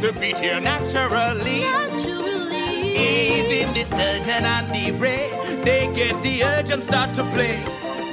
The 0.03 0.13
beat 0.15 0.37
here 0.37 0.61
naturally. 0.61 1.59
Even 2.99 3.73
the 3.73 3.85
sturgeon 3.85 4.45
and 4.45 4.69
the 4.75 4.91
ray, 4.99 5.31
they 5.63 5.93
get 5.95 6.21
the 6.25 6.43
urge 6.43 6.71
and 6.71 6.83
start 6.83 7.15
to 7.15 7.23
play. 7.31 7.63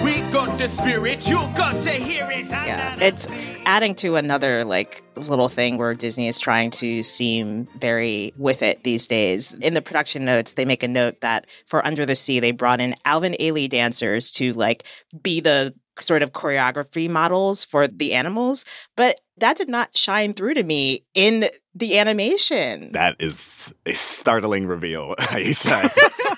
We 0.03 0.21
got 0.31 0.59
the 0.59 0.67
spirit, 0.67 1.27
you 1.27 1.37
got 1.57 1.81
to 1.81 1.89
hear 1.89 2.29
it. 2.29 2.47
Yeah. 2.51 2.95
It's 3.01 3.27
adding 3.65 3.95
to 3.95 4.17
another 4.17 4.63
like 4.65 5.03
little 5.15 5.49
thing 5.49 5.79
where 5.79 5.95
Disney 5.95 6.27
is 6.27 6.39
trying 6.39 6.69
to 6.71 7.01
seem 7.01 7.67
very 7.79 8.33
with 8.37 8.61
it 8.61 8.83
these 8.83 9.07
days. 9.07 9.55
In 9.55 9.73
the 9.73 9.81
production 9.81 10.25
notes, 10.25 10.53
they 10.53 10.65
make 10.65 10.83
a 10.83 10.87
note 10.87 11.21
that 11.21 11.47
for 11.65 11.83
Under 11.83 12.05
the 12.05 12.15
Sea, 12.15 12.39
they 12.39 12.51
brought 12.51 12.81
in 12.81 12.95
Alvin 13.03 13.35
Ailey 13.39 13.67
dancers 13.67 14.29
to 14.33 14.53
like 14.53 14.83
be 15.23 15.39
the 15.39 15.73
sort 16.01 16.21
of 16.21 16.31
choreography 16.31 17.09
models 17.09 17.63
for 17.63 17.87
the 17.87 18.13
animals, 18.13 18.65
but 18.95 19.19
that 19.37 19.57
did 19.57 19.69
not 19.69 19.95
shine 19.97 20.33
through 20.33 20.53
to 20.55 20.63
me 20.63 21.03
in 21.13 21.49
the 21.73 21.97
animation. 21.97 22.91
That 22.91 23.15
is 23.19 23.73
a 23.85 23.93
startling 23.93 24.67
reveal. 24.67 25.15
I 25.19 25.53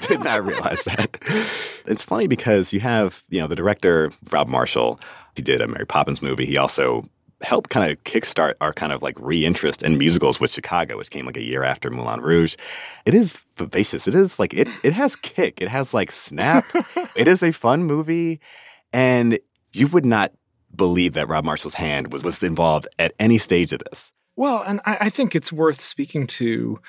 did 0.08 0.24
not 0.24 0.46
realize 0.46 0.84
that. 0.86 1.18
It's 1.88 2.03
funny 2.03 2.27
because 2.27 2.72
you 2.72 2.80
have, 2.80 3.24
you 3.30 3.39
know, 3.39 3.48
the 3.48 3.56
director, 3.56 4.12
Rob 4.32 4.48
Marshall, 4.48 5.00
he 5.36 5.41
did 5.41 5.62
a 5.62 5.68
Mary 5.68 5.86
Poppins 5.86 6.22
movie. 6.22 6.46
He 6.46 6.56
also 6.56 7.10
helped 7.44 7.70
kind 7.70 7.91
of 7.91 8.03
kickstart 8.03 8.53
our 8.62 8.74
kind 8.74 8.94
of 8.94 9.01
like 9.01 9.20
re-interest 9.20 9.84
in 9.84 9.98
musicals 9.98 10.39
with 10.39 10.51
Chicago, 10.51 10.98
which 10.98 11.10
came 11.10 11.25
like 11.25 11.38
a 11.38 11.46
year 11.46 11.63
after 11.63 11.89
Moulin 11.89 12.22
Rouge. 12.22 12.56
It 13.06 13.13
is 13.13 13.38
vivacious. 13.58 14.08
It 14.08 14.15
is 14.15 14.39
like 14.39 14.53
it 14.53 14.68
it 14.84 14.94
has 14.94 15.15
kick. 15.15 15.62
It 15.62 15.70
has 15.70 15.94
like 15.94 16.12
snap. 16.12 16.65
it 17.15 17.27
is 17.27 17.44
a 17.44 17.51
fun 17.51 17.84
movie, 17.84 18.39
and 18.94 19.39
you 19.73 19.87
would 19.87 20.05
not 20.05 20.31
believe 20.75 21.13
that 21.13 21.27
Rob 21.27 21.45
Marshall's 21.45 21.73
hand 21.75 22.11
was 22.13 22.23
was 22.23 22.43
involved 22.43 22.87
at 22.99 23.13
any 23.19 23.37
stage 23.37 23.73
of 23.73 23.81
this. 23.89 24.11
Well, 24.35 24.63
and 24.65 24.79
I, 24.85 24.97
I 25.01 25.09
think 25.09 25.35
it's 25.35 25.51
worth 25.51 25.81
speaking 25.81 26.27
to 26.27 26.79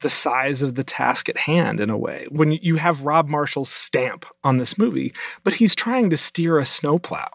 the 0.00 0.10
size 0.10 0.62
of 0.62 0.74
the 0.74 0.84
task 0.84 1.28
at 1.28 1.38
hand 1.38 1.80
in 1.80 1.88
a 1.88 1.96
way. 1.96 2.26
When 2.30 2.52
you 2.52 2.76
have 2.76 3.02
Rob 3.02 3.28
Marshall's 3.28 3.70
stamp 3.70 4.26
on 4.44 4.58
this 4.58 4.76
movie, 4.76 5.14
but 5.42 5.54
he's 5.54 5.74
trying 5.74 6.10
to 6.10 6.16
steer 6.16 6.58
a 6.58 6.66
snowplow. 6.66 7.28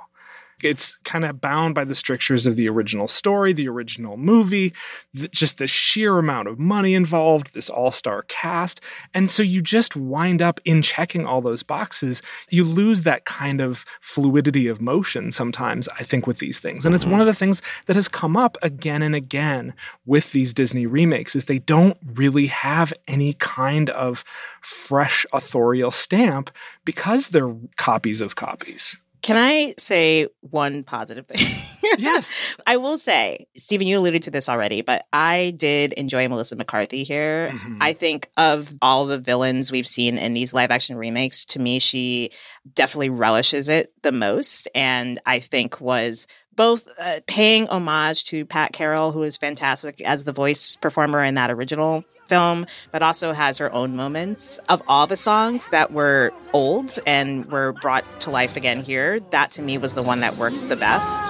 It's 0.64 0.98
kind 1.04 1.26
of 1.26 1.42
bound 1.42 1.76
by 1.76 1.86
the 1.86 1.96
strictures 1.96 2.48
of 2.48 2.56
the 2.56 2.70
original 2.70 3.08
story, 3.08 3.54
the 3.54 3.68
original 3.68 4.18
movie, 4.18 4.74
th- 5.16 5.32
just 5.32 5.58
the 5.58 5.68
sheer 5.68 6.18
amount 6.18 6.48
of 6.48 6.60
money 6.60 6.94
involved, 6.94 7.54
this 7.54 7.70
all 7.70 7.92
star 7.92 8.24
cast. 8.24 8.82
And 9.14 9.30
so 9.30 9.44
you 9.44 9.62
just 9.62 9.96
wind 9.96 10.42
up 10.42 10.60
in 10.66 10.82
checking 10.82 11.26
all 11.26 11.42
those 11.42 11.64
boxes. 11.64 12.22
You 12.50 12.64
lose 12.64 13.02
that 13.02 13.26
kind 13.26 13.62
of 13.62 13.86
fluidity 14.02 14.68
of 14.68 14.82
motion 14.82 15.32
sometimes, 15.32 15.90
I 16.00 16.04
think, 16.04 16.28
with 16.28 16.40
these 16.40 16.60
things. 16.60 16.86
And 16.86 16.96
it's 16.96 17.06
one 17.06 17.14
mm-hmm. 17.14 17.22
of 17.22 17.28
the 17.28 17.34
things 17.34 17.62
that 17.88 17.96
has 17.96 18.08
come 18.08 18.38
up 18.38 18.58
again 18.62 19.02
and 19.02 19.16
again 19.16 19.74
with 20.06 20.32
these 20.32 20.54
Disney 20.54 20.86
remakes 20.86 21.36
is 21.36 21.46
they 21.46 21.60
don't 21.60 21.98
really 22.14 22.48
have 22.48 22.94
any 23.08 23.34
kind 23.34 23.90
of 23.90 24.24
fresh 24.62 25.26
authorial 25.34 25.92
stamp 25.92 26.52
because 26.86 27.30
they're 27.30 27.56
copies 27.78 28.22
of 28.22 28.36
copies. 28.36 28.98
Can 29.22 29.38
I 29.38 29.76
say 29.78 30.28
one 30.42 30.84
positive 30.84 31.28
thing? 31.28 31.46
Yes. 31.98 32.34
I 32.66 32.78
will 32.78 32.98
say, 32.98 33.48
Stephen, 33.58 33.86
you 33.86 33.98
alluded 33.98 34.24
to 34.24 34.32
this 34.32 34.48
already, 34.48 34.82
but 34.82 35.06
I 35.12 35.54
did 35.58 35.92
enjoy 35.94 36.26
Melissa 36.30 36.56
McCarthy 36.56 37.04
here. 37.04 37.52
Mhm. 37.54 37.78
I 37.82 37.92
think 37.92 38.30
of 38.38 38.74
all 38.82 39.06
the 39.08 39.20
villains 39.20 39.74
we've 39.74 39.88
seen 39.88 40.18
in 40.18 40.34
these 40.34 40.54
live 40.54 40.72
action 40.72 40.96
remakes, 40.96 41.44
to 41.46 41.60
me, 41.60 41.80
she 41.80 42.32
definitely 42.74 43.10
relishes 43.10 43.68
it 43.68 43.92
the 44.04 44.14
most. 44.14 44.70
And 44.74 45.20
I 45.26 45.40
think 45.40 45.82
was 45.82 46.28
both 46.62 46.88
uh, 47.00 47.20
paying 47.26 47.68
homage 47.70 48.24
to 48.26 48.46
Pat 48.46 48.72
Carroll, 48.72 49.12
who 49.12 49.24
is 49.24 49.36
fantastic 49.36 50.00
as 50.02 50.26
the 50.26 50.32
voice 50.32 50.76
performer 50.76 51.24
in 51.24 51.34
that 51.34 51.50
original 51.50 52.06
film, 52.28 52.68
but 52.92 53.02
also 53.02 53.34
has 53.34 53.58
her 53.58 53.74
own 53.74 53.96
moments 53.96 54.60
of 54.70 54.80
all 54.88 55.08
the 55.08 55.18
songs 55.18 55.70
that 55.70 55.92
were 55.92 56.32
old 56.54 57.00
and 57.08 57.52
were 57.52 57.74
brought 57.74 58.06
to 58.22 58.30
life 58.30 58.58
again 58.58 58.80
here. 58.84 59.20
That 59.32 59.52
to 59.54 59.64
me 59.64 59.80
was 59.80 59.96
the 59.96 60.04
one 60.04 60.20
that 60.20 60.38
works 60.38 60.66
the 60.66 60.76
best. 60.76 61.24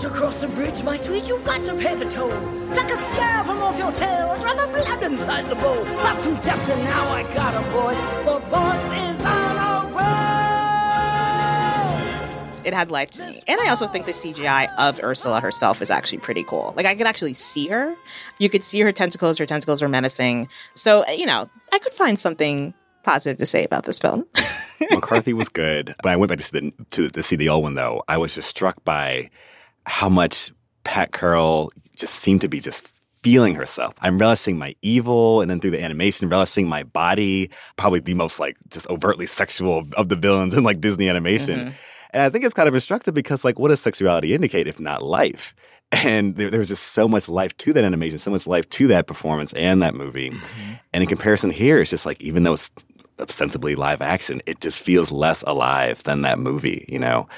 To 0.00 0.08
cross 0.08 0.40
the 0.40 0.48
bridge, 0.48 0.82
my 0.82 0.96
sweet, 0.96 1.28
you've 1.28 1.44
got 1.44 1.62
to 1.62 1.74
pay 1.74 1.94
the 1.94 2.06
toll. 2.06 2.30
Like 2.70 2.90
a 2.90 2.96
scare 2.96 3.44
from 3.44 3.58
off 3.60 3.76
your 3.76 3.92
tail, 3.92 4.32
a 4.32 4.40
drop 4.40 4.58
of 4.58 4.72
blood 4.72 5.02
inside 5.02 5.50
the 5.50 5.56
bowl. 5.56 5.84
Got 5.84 6.22
some 6.22 6.36
depth, 6.40 6.70
and 6.70 6.82
now 6.84 7.08
I 7.10 7.22
got 7.34 7.54
a 7.54 7.60
boys. 7.70 7.98
The 8.24 8.40
boss 8.50 8.78
is 8.78 9.24
on 9.24 9.56
a 9.56 9.86
roll. 9.92 10.00
It 12.64 12.72
had 12.72 12.90
life 12.90 13.10
to 13.12 13.26
me. 13.26 13.42
And 13.46 13.60
I 13.60 13.68
also 13.68 13.86
think 13.86 14.06
the 14.06 14.12
CGI 14.12 14.74
of 14.78 15.00
Ursula 15.02 15.38
herself 15.40 15.82
is 15.82 15.90
actually 15.90 16.18
pretty 16.18 16.44
cool. 16.44 16.72
Like 16.76 16.86
I 16.86 16.94
could 16.94 17.06
actually 17.06 17.34
see 17.34 17.68
her. 17.68 17.94
You 18.38 18.48
could 18.48 18.64
see 18.64 18.80
her 18.80 18.92
tentacles. 18.92 19.36
Her 19.36 19.46
tentacles 19.46 19.82
were 19.82 19.88
menacing. 19.88 20.48
So, 20.74 21.04
uh, 21.06 21.10
you 21.10 21.26
know, 21.26 21.50
I 21.72 21.78
could 21.78 21.92
find 21.92 22.18
something 22.18 22.72
positive 23.02 23.38
to 23.38 23.46
say 23.46 23.64
about 23.64 23.84
this 23.84 23.98
film. 23.98 24.24
McCarthy 24.90 25.34
was 25.34 25.48
good. 25.50 25.94
When 26.02 26.12
I 26.12 26.16
went 26.16 26.30
back 26.30 26.38
to 26.38 26.44
see, 26.44 26.60
the, 26.60 26.72
to, 26.92 27.10
to 27.10 27.22
see 27.22 27.36
the 27.36 27.50
old 27.50 27.64
one, 27.64 27.74
though, 27.74 28.02
I 28.08 28.16
was 28.16 28.34
just 28.34 28.48
struck 28.48 28.82
by 28.84 29.30
how 29.90 30.08
much 30.08 30.52
Pat 30.84 31.12
Carroll 31.12 31.72
just 31.96 32.14
seemed 32.14 32.40
to 32.42 32.48
be 32.48 32.60
just 32.60 32.88
feeling 33.22 33.54
herself. 33.54 33.92
I'm 34.00 34.18
relishing 34.18 34.56
my 34.56 34.74
evil, 34.80 35.42
and 35.42 35.50
then 35.50 35.60
through 35.60 35.72
the 35.72 35.82
animation, 35.82 36.28
relishing 36.28 36.68
my 36.68 36.84
body. 36.84 37.50
Probably 37.76 38.00
the 38.00 38.14
most 38.14 38.38
like 38.38 38.56
just 38.70 38.88
overtly 38.88 39.26
sexual 39.26 39.86
of, 39.96 40.08
the 40.08 40.16
villains 40.16 40.54
in 40.54 40.62
like 40.62 40.80
Disney 40.80 41.08
animation. 41.08 41.58
Mm-hmm. 41.58 41.70
And 42.12 42.22
I 42.22 42.30
think 42.30 42.44
it's 42.44 42.54
kind 42.54 42.68
of 42.68 42.74
instructive 42.74 43.14
because, 43.14 43.44
like, 43.44 43.58
what 43.58 43.68
does 43.68 43.80
sexuality 43.80 44.32
indicate 44.32 44.66
if 44.66 44.80
not 44.80 45.02
life? 45.02 45.54
And 45.92 46.36
there, 46.36 46.50
there 46.50 46.60
was 46.60 46.68
just 46.68 46.92
so 46.92 47.08
much 47.08 47.28
life 47.28 47.56
to 47.58 47.72
that 47.72 47.84
animation, 47.84 48.18
so 48.18 48.30
much 48.30 48.46
life 48.46 48.68
to 48.70 48.86
that 48.88 49.06
performance 49.06 49.52
and 49.54 49.82
that 49.82 49.94
movie. 49.94 50.30
Mm-hmm. 50.30 50.72
And 50.92 51.02
in 51.02 51.08
comparison 51.08 51.50
here, 51.50 51.80
it's 51.80 51.90
just 51.90 52.06
like, 52.06 52.22
even 52.22 52.44
though 52.44 52.54
it's 52.54 52.70
ostensibly 53.20 53.74
live 53.74 54.02
action, 54.02 54.42
it 54.46 54.60
just 54.60 54.80
feels 54.80 55.12
less 55.12 55.42
alive 55.42 56.02
than 56.04 56.22
that 56.22 56.38
movie, 56.38 56.84
you 56.88 56.98
know? 56.98 57.28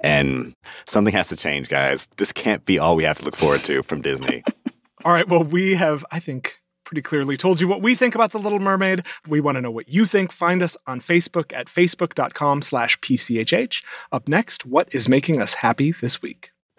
And 0.00 0.54
something 0.86 1.12
has 1.14 1.28
to 1.28 1.36
change, 1.36 1.68
guys. 1.68 2.08
This 2.16 2.32
can't 2.32 2.64
be 2.64 2.78
all 2.78 2.96
we 2.96 3.04
have 3.04 3.16
to 3.16 3.24
look 3.24 3.36
forward 3.36 3.60
to 3.60 3.82
from 3.82 4.02
Disney. 4.02 4.44
All 5.04 5.12
right. 5.12 5.28
Well, 5.28 5.42
we 5.42 5.74
have, 5.74 6.04
I 6.12 6.20
think, 6.20 6.60
pretty 6.84 7.02
clearly 7.02 7.36
told 7.36 7.60
you 7.60 7.66
what 7.66 7.82
we 7.82 7.96
think 7.96 8.14
about 8.14 8.30
The 8.30 8.38
Little 8.38 8.60
Mermaid. 8.60 9.04
We 9.26 9.40
want 9.40 9.56
to 9.56 9.60
know 9.60 9.70
what 9.70 9.88
you 9.88 10.06
think. 10.06 10.30
Find 10.30 10.62
us 10.62 10.76
on 10.86 11.00
Facebook 11.00 11.52
at 11.52 11.66
facebook.com 11.66 12.62
slash 12.62 13.00
PCHH. 13.00 13.82
Up 14.12 14.28
next, 14.28 14.64
what 14.64 14.94
is 14.94 15.08
making 15.08 15.42
us 15.42 15.54
happy 15.54 15.90
this 15.90 16.22
week? 16.22 16.51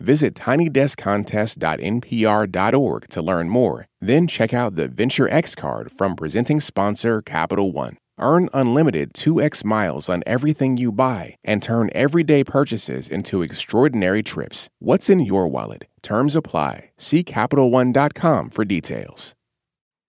Visit 0.00 0.34
tinydeskcontest.npr.org 0.34 3.08
to 3.08 3.22
learn 3.22 3.48
more. 3.48 3.86
Then 4.00 4.26
check 4.26 4.52
out 4.52 4.74
the 4.74 4.88
Venture 4.88 5.28
X 5.28 5.54
card 5.54 5.92
from 5.92 6.16
presenting 6.16 6.58
sponsor 6.60 7.22
Capital 7.22 7.70
One. 7.70 7.96
Earn 8.18 8.48
unlimited 8.52 9.12
2x 9.14 9.64
miles 9.64 10.08
on 10.08 10.22
everything 10.26 10.76
you 10.76 10.92
buy 10.92 11.36
and 11.42 11.62
turn 11.62 11.88
everyday 11.94 12.44
purchases 12.44 13.08
into 13.08 13.42
extraordinary 13.42 14.22
trips. 14.22 14.68
What's 14.78 15.08
in 15.08 15.20
your 15.20 15.48
wallet? 15.48 15.86
Terms 16.02 16.36
apply. 16.36 16.90
See 16.98 17.24
CapitalOne.com 17.24 18.50
for 18.50 18.64
details. 18.64 19.34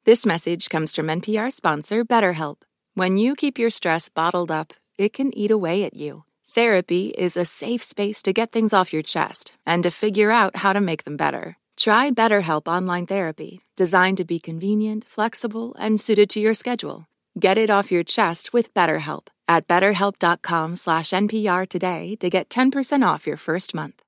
This 0.03 0.25
message 0.25 0.69
comes 0.69 0.95
from 0.95 1.07
NPR 1.07 1.51
sponsor 1.51 2.03
BetterHelp. 2.03 2.63
When 2.95 3.17
you 3.17 3.35
keep 3.35 3.59
your 3.59 3.69
stress 3.69 4.09
bottled 4.09 4.51
up, 4.51 4.73
it 4.97 5.13
can 5.13 5.37
eat 5.37 5.51
away 5.51 5.83
at 5.83 5.93
you. 5.93 6.23
Therapy 6.53 7.13
is 7.17 7.37
a 7.37 7.45
safe 7.45 7.81
space 7.81 8.21
to 8.23 8.33
get 8.33 8.51
things 8.51 8.73
off 8.73 8.91
your 8.91 9.01
chest 9.01 9.53
and 9.65 9.83
to 9.83 9.89
figure 9.89 10.31
out 10.31 10.57
how 10.57 10.73
to 10.73 10.81
make 10.81 11.05
them 11.05 11.15
better. 11.15 11.55
Try 11.77 12.11
BetterHelp 12.11 12.67
Online 12.67 13.05
Therapy, 13.05 13.61
designed 13.77 14.17
to 14.17 14.25
be 14.25 14.37
convenient, 14.37 15.05
flexible, 15.05 15.73
and 15.79 16.01
suited 16.01 16.29
to 16.31 16.41
your 16.41 16.53
schedule. 16.53 17.07
Get 17.39 17.57
it 17.57 17.69
off 17.69 17.89
your 17.89 18.03
chest 18.03 18.51
with 18.51 18.73
BetterHelp 18.73 19.27
at 19.47 19.65
betterhelp.com 19.65 20.75
slash 20.75 21.11
NPR 21.11 21.69
today 21.69 22.17
to 22.17 22.29
get 22.29 22.49
10% 22.49 23.07
off 23.07 23.25
your 23.25 23.37
first 23.37 23.73
month. 23.73 24.01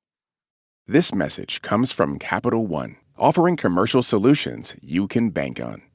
This 0.86 1.16
message 1.16 1.62
comes 1.62 1.94
from 1.94 2.20
Capital 2.20 2.68
One, 2.68 2.98
offering 3.18 3.56
commercial 3.56 4.04
solutions 4.04 4.76
you 4.82 5.08
can 5.08 5.30
bank 5.30 5.62
on. 5.62 5.82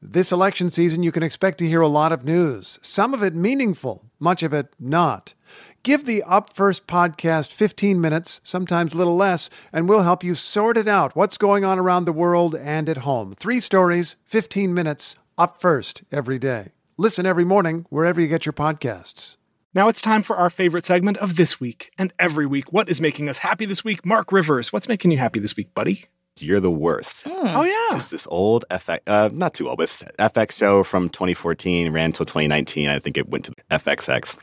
This 0.00 0.30
election 0.30 0.70
season, 0.70 1.02
you 1.02 1.10
can 1.10 1.24
expect 1.24 1.58
to 1.58 1.66
hear 1.66 1.80
a 1.80 1.88
lot 1.88 2.12
of 2.12 2.24
news, 2.24 2.78
some 2.80 3.12
of 3.12 3.24
it 3.24 3.34
meaningful, 3.34 4.04
much 4.20 4.44
of 4.44 4.52
it 4.52 4.72
not. 4.78 5.34
Give 5.82 6.04
the 6.04 6.22
Up 6.22 6.54
First 6.54 6.86
podcast 6.86 7.50
15 7.50 8.00
minutes, 8.00 8.40
sometimes 8.44 8.94
a 8.94 8.96
little 8.96 9.16
less, 9.16 9.50
and 9.72 9.88
we'll 9.88 10.02
help 10.02 10.22
you 10.22 10.36
sort 10.36 10.76
it 10.76 10.86
out 10.86 11.16
what's 11.16 11.36
going 11.36 11.64
on 11.64 11.80
around 11.80 12.04
the 12.04 12.12
world 12.12 12.54
and 12.54 12.88
at 12.88 12.98
home. 12.98 13.34
Three 13.34 13.58
stories, 13.58 14.14
15 14.24 14.72
minutes, 14.72 15.16
up 15.36 15.60
first 15.60 16.04
every 16.12 16.38
day. 16.38 16.68
Listen 16.96 17.26
every 17.26 17.44
morning 17.44 17.84
wherever 17.90 18.20
you 18.20 18.28
get 18.28 18.46
your 18.46 18.52
podcasts. 18.52 19.36
Now 19.74 19.88
it's 19.88 20.00
time 20.00 20.22
for 20.22 20.36
our 20.36 20.48
favorite 20.48 20.86
segment 20.86 21.16
of 21.16 21.34
this 21.34 21.58
week 21.58 21.90
and 21.98 22.12
every 22.20 22.46
week. 22.46 22.72
What 22.72 22.88
is 22.88 23.00
making 23.00 23.28
us 23.28 23.38
happy 23.38 23.66
this 23.66 23.82
week? 23.82 24.06
Mark 24.06 24.30
Rivers, 24.30 24.72
what's 24.72 24.88
making 24.88 25.10
you 25.10 25.18
happy 25.18 25.40
this 25.40 25.56
week, 25.56 25.74
buddy? 25.74 26.04
You're 26.42 26.60
the 26.60 26.70
worst. 26.70 27.22
Oh, 27.26 27.64
yeah. 27.64 27.96
It's 27.96 28.08
this 28.08 28.26
old 28.30 28.64
FX, 28.70 29.00
uh, 29.06 29.30
not 29.32 29.54
too 29.54 29.68
old, 29.68 29.78
but 29.78 29.88
FX 29.88 30.52
show 30.52 30.82
from 30.82 31.08
2014, 31.08 31.90
ran 31.92 32.06
until 32.06 32.26
2019. 32.26 32.88
I 32.88 32.98
think 32.98 33.16
it 33.16 33.28
went 33.28 33.44
to 33.46 33.52
FXX. 33.70 34.36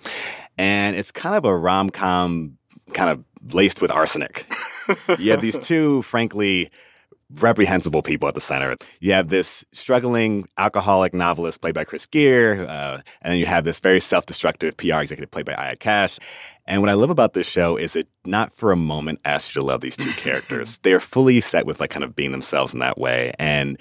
And 0.58 0.96
it's 0.96 1.12
kind 1.12 1.36
of 1.36 1.46
a 1.46 1.56
rom 1.56 1.90
com, 1.90 2.58
kind 2.94 3.10
of 3.10 3.54
laced 3.54 3.82
with 3.82 3.92
arsenic. 3.92 4.46
you 5.20 5.32
have 5.32 5.42
these 5.42 5.60
two, 5.60 6.02
frankly, 6.04 6.70
reprehensible 7.32 8.02
people 8.02 8.28
at 8.28 8.36
the 8.36 8.42
center. 8.42 8.76
You 9.00 9.14
have 9.14 9.30
this 9.30 9.66
struggling 9.72 10.48
alcoholic 10.58 11.14
novelist 11.14 11.62
played 11.62 11.76
by 11.76 11.84
Chris 11.84 12.06
Geere, 12.06 12.68
uh, 12.68 13.02
and 13.22 13.32
then 13.32 13.40
you 13.40 13.46
have 13.46 13.66
this 13.66 13.80
very 13.80 14.00
self-destructive 14.00 14.78
PR 14.78 15.02
executive 15.02 15.32
played 15.32 15.46
by 15.46 15.56
Aya 15.56 15.76
Cash. 15.76 16.20
And 16.68 16.82
what 16.82 16.90
I 16.90 16.94
love 16.94 17.10
about 17.10 17.34
this 17.34 17.48
show 17.48 17.78
is 17.78 17.96
it 17.96 18.08
not 18.26 18.54
for 18.56 18.72
a 18.72 18.76
moment 18.78 19.22
asks 19.26 19.56
you 19.56 19.62
to 19.62 19.66
love 19.66 19.82
these 19.82 19.98
two 19.98 20.12
characters. 20.18 20.80
They're 20.84 21.00
fully 21.00 21.42
set 21.42 21.66
with 21.66 21.80
like 21.80 21.92
kind 21.92 22.04
of 22.04 22.16
being 22.16 22.32
themselves 22.32 22.74
in 22.74 22.80
that 22.80 22.98
way. 22.98 23.34
And 23.38 23.80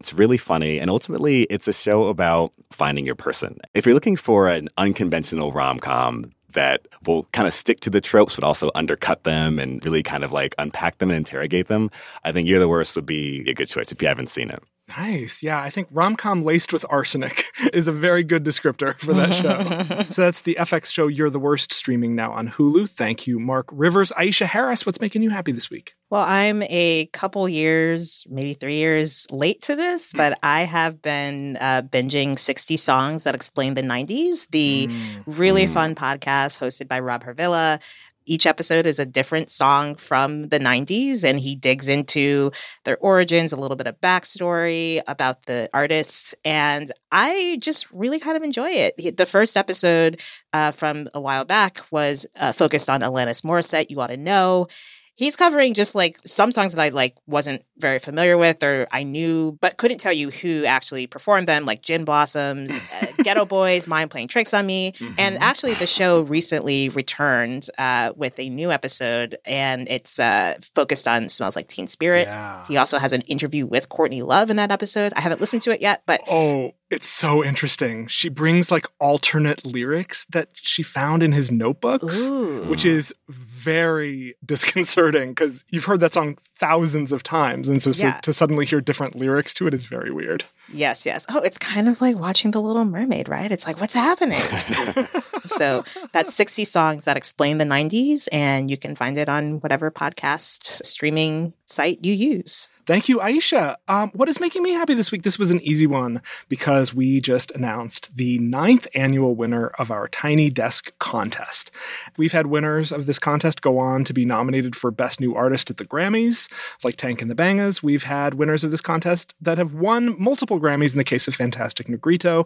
it's 0.00 0.12
really 0.12 0.38
funny. 0.38 0.78
And 0.78 0.90
ultimately, 0.90 1.44
it's 1.44 1.68
a 1.68 1.72
show 1.72 2.08
about 2.08 2.52
finding 2.72 3.06
your 3.06 3.14
person. 3.14 3.58
If 3.72 3.86
you're 3.86 3.94
looking 3.94 4.16
for 4.16 4.48
an 4.48 4.68
unconventional 4.76 5.52
rom 5.52 5.78
com 5.78 6.30
that 6.54 6.88
will 7.06 7.24
kind 7.32 7.46
of 7.46 7.54
stick 7.54 7.80
to 7.80 7.90
the 7.90 8.00
tropes, 8.00 8.34
but 8.34 8.44
also 8.44 8.70
undercut 8.74 9.24
them 9.24 9.58
and 9.58 9.84
really 9.84 10.02
kind 10.02 10.24
of 10.24 10.32
like 10.32 10.54
unpack 10.58 10.98
them 10.98 11.10
and 11.10 11.18
interrogate 11.18 11.68
them, 11.68 11.90
I 12.24 12.32
think 12.32 12.48
You're 12.48 12.60
the 12.60 12.68
Worst 12.68 12.96
would 12.96 13.06
be 13.06 13.48
a 13.48 13.54
good 13.54 13.68
choice 13.68 13.92
if 13.92 14.02
you 14.02 14.08
haven't 14.08 14.30
seen 14.30 14.50
it. 14.50 14.62
Nice. 14.88 15.42
Yeah, 15.42 15.60
I 15.60 15.70
think 15.70 15.88
rom 15.90 16.14
com 16.14 16.42
laced 16.42 16.72
with 16.72 16.84
arsenic 16.90 17.44
is 17.72 17.88
a 17.88 17.92
very 17.92 18.22
good 18.22 18.44
descriptor 18.44 18.96
for 18.98 19.14
that 19.14 19.34
show. 19.34 20.04
so 20.10 20.22
that's 20.22 20.42
the 20.42 20.56
FX 20.60 20.86
show 20.86 21.06
You're 21.06 21.30
the 21.30 21.38
Worst 21.38 21.72
streaming 21.72 22.14
now 22.14 22.32
on 22.32 22.50
Hulu. 22.50 22.90
Thank 22.90 23.26
you, 23.26 23.40
Mark 23.40 23.66
Rivers. 23.72 24.12
Aisha 24.12 24.44
Harris, 24.44 24.84
what's 24.84 25.00
making 25.00 25.22
you 25.22 25.30
happy 25.30 25.52
this 25.52 25.70
week? 25.70 25.94
Well, 26.10 26.22
I'm 26.22 26.62
a 26.64 27.06
couple 27.12 27.48
years, 27.48 28.26
maybe 28.28 28.54
three 28.54 28.76
years 28.76 29.26
late 29.30 29.62
to 29.62 29.74
this, 29.74 30.12
but 30.12 30.34
hmm. 30.34 30.38
I 30.42 30.64
have 30.64 31.00
been 31.00 31.56
uh, 31.60 31.82
binging 31.82 32.38
60 32.38 32.76
Songs 32.76 33.24
That 33.24 33.34
Explain 33.34 33.74
the 33.74 33.82
90s, 33.82 34.48
the 34.50 34.88
mm. 34.88 35.22
really 35.26 35.64
hmm. 35.64 35.72
fun 35.72 35.94
podcast 35.94 36.60
hosted 36.60 36.88
by 36.88 37.00
Rob 37.00 37.24
Harvilla. 37.24 37.80
Each 38.26 38.46
episode 38.46 38.86
is 38.86 38.98
a 38.98 39.04
different 39.04 39.50
song 39.50 39.96
from 39.96 40.48
the 40.48 40.58
90s, 40.58 41.24
and 41.24 41.38
he 41.38 41.54
digs 41.54 41.88
into 41.88 42.52
their 42.84 42.96
origins, 42.98 43.52
a 43.52 43.56
little 43.56 43.76
bit 43.76 43.86
of 43.86 44.00
backstory 44.00 45.02
about 45.06 45.44
the 45.46 45.68
artists. 45.74 46.34
And 46.44 46.90
I 47.10 47.58
just 47.60 47.90
really 47.90 48.18
kind 48.18 48.36
of 48.36 48.42
enjoy 48.42 48.70
it. 48.70 49.16
The 49.16 49.26
first 49.26 49.56
episode 49.56 50.20
uh, 50.52 50.70
from 50.72 51.08
a 51.12 51.20
while 51.20 51.44
back 51.44 51.80
was 51.90 52.26
uh, 52.36 52.52
focused 52.52 52.88
on 52.88 53.00
Alanis 53.00 53.42
Morissette, 53.42 53.90
You 53.90 54.00
Ought 54.00 54.08
to 54.08 54.16
Know 54.16 54.68
he's 55.14 55.36
covering 55.36 55.74
just 55.74 55.94
like 55.94 56.18
some 56.26 56.50
songs 56.52 56.74
that 56.74 56.82
I 56.82 56.88
like 56.88 57.14
wasn't 57.26 57.64
very 57.78 57.98
familiar 57.98 58.36
with 58.36 58.62
or 58.62 58.86
I 58.90 59.02
knew 59.04 59.52
but 59.60 59.76
couldn't 59.76 59.98
tell 59.98 60.12
you 60.12 60.30
who 60.30 60.64
actually 60.64 61.06
performed 61.06 61.46
them 61.48 61.64
like 61.64 61.82
Gin 61.82 62.04
Blossoms, 62.04 62.76
uh, 62.76 63.06
Geto 63.18 63.46
Boys, 63.48 63.86
Mind 63.86 64.10
Playing 64.10 64.28
Tricks 64.28 64.52
on 64.52 64.66
Me. 64.66 64.92
And 65.16 65.38
actually 65.38 65.74
the 65.74 65.86
show 65.86 66.22
recently 66.22 66.88
returned 66.88 67.68
uh, 67.78 68.12
with 68.16 68.38
a 68.40 68.48
new 68.48 68.72
episode 68.72 69.36
and 69.44 69.86
it's 69.88 70.18
uh, 70.18 70.56
focused 70.74 71.06
on 71.06 71.28
Smells 71.28 71.54
Like 71.56 71.68
Teen 71.68 71.86
Spirit. 71.86 72.26
Yeah. 72.26 72.64
He 72.66 72.76
also 72.76 72.98
has 72.98 73.12
an 73.12 73.20
interview 73.22 73.66
with 73.66 73.88
Courtney 73.88 74.22
Love 74.22 74.50
in 74.50 74.56
that 74.56 74.70
episode. 74.72 75.12
I 75.14 75.20
haven't 75.20 75.40
listened 75.40 75.62
to 75.62 75.70
it 75.70 75.80
yet, 75.80 76.02
but 76.06 76.22
Oh, 76.28 76.72
it's 76.90 77.08
so 77.08 77.44
interesting. 77.44 78.06
She 78.08 78.28
brings 78.28 78.70
like 78.70 78.86
alternate 78.98 79.64
lyrics 79.64 80.26
that 80.30 80.48
she 80.54 80.82
found 80.82 81.22
in 81.22 81.32
his 81.32 81.50
notebooks, 81.50 82.20
Ooh. 82.22 82.62
which 82.64 82.84
is 82.84 83.12
very 83.28 84.36
disconcerting 84.44 85.03
because 85.12 85.64
you've 85.70 85.84
heard 85.84 86.00
that 86.00 86.12
song 86.12 86.38
thousands 86.56 87.12
of 87.12 87.22
times. 87.22 87.68
And 87.68 87.82
so, 87.82 87.92
so 87.92 88.06
Yeah. 88.06 88.20
to 88.20 88.32
suddenly 88.32 88.64
hear 88.66 88.80
different 88.80 89.16
lyrics 89.16 89.52
to 89.54 89.66
it 89.66 89.74
is 89.74 89.84
very 89.84 90.10
weird. 90.10 90.44
Yes, 90.72 91.04
yes. 91.04 91.26
Oh, 91.28 91.40
it's 91.40 91.58
kind 91.58 91.88
of 91.88 92.00
like 92.00 92.16
watching 92.18 92.50
The 92.52 92.60
Little 92.60 92.84
Mermaid, 92.84 93.28
right? 93.28 93.50
It's 93.52 93.66
like, 93.66 93.80
what's 93.80 93.94
happening? 93.94 94.40
so 95.44 95.84
that's 96.12 96.34
60 96.34 96.64
songs 96.64 97.04
that 97.04 97.16
explain 97.16 97.58
the 97.58 97.64
90s, 97.64 98.28
and 98.32 98.70
you 98.70 98.76
can 98.76 98.94
find 98.94 99.18
it 99.18 99.28
on 99.28 99.60
whatever 99.60 99.90
podcast 99.90 100.84
streaming 100.84 101.52
site 101.66 102.04
you 102.04 102.14
use. 102.14 102.70
Thank 102.86 103.08
you, 103.08 103.18
Aisha. 103.18 103.76
Um, 103.88 104.10
what 104.12 104.28
is 104.28 104.40
making 104.40 104.62
me 104.62 104.72
happy 104.72 104.92
this 104.92 105.10
week? 105.10 105.22
This 105.22 105.38
was 105.38 105.50
an 105.50 105.60
easy 105.62 105.86
one 105.86 106.20
because 106.50 106.92
we 106.92 107.18
just 107.18 107.50
announced 107.52 108.14
the 108.14 108.38
ninth 108.40 108.86
annual 108.94 109.34
winner 109.34 109.68
of 109.78 109.90
our 109.90 110.06
Tiny 110.08 110.50
Desk 110.50 110.92
contest. 110.98 111.70
We've 112.18 112.32
had 112.32 112.48
winners 112.48 112.92
of 112.92 113.06
this 113.06 113.18
contest 113.18 113.62
go 113.62 113.78
on 113.78 114.04
to 114.04 114.12
be 114.12 114.26
nominated 114.26 114.76
for 114.76 114.90
Best 114.90 115.18
New 115.18 115.34
Artist 115.34 115.70
at 115.70 115.78
the 115.78 115.86
Grammys, 115.86 116.52
like 116.82 116.96
Tank 116.96 117.22
and 117.22 117.30
the 117.30 117.34
Bangas. 117.34 117.82
We've 117.82 118.02
had 118.02 118.34
winners 118.34 118.64
of 118.64 118.70
this 118.70 118.82
contest 118.82 119.34
that 119.40 119.56
have 119.56 119.72
won 119.72 120.20
multiple 120.20 120.60
Grammys 120.60 120.92
in 120.92 120.98
the 120.98 121.04
case 121.04 121.26
of 121.26 121.34
Fantastic 121.34 121.88
Negrito. 121.88 122.44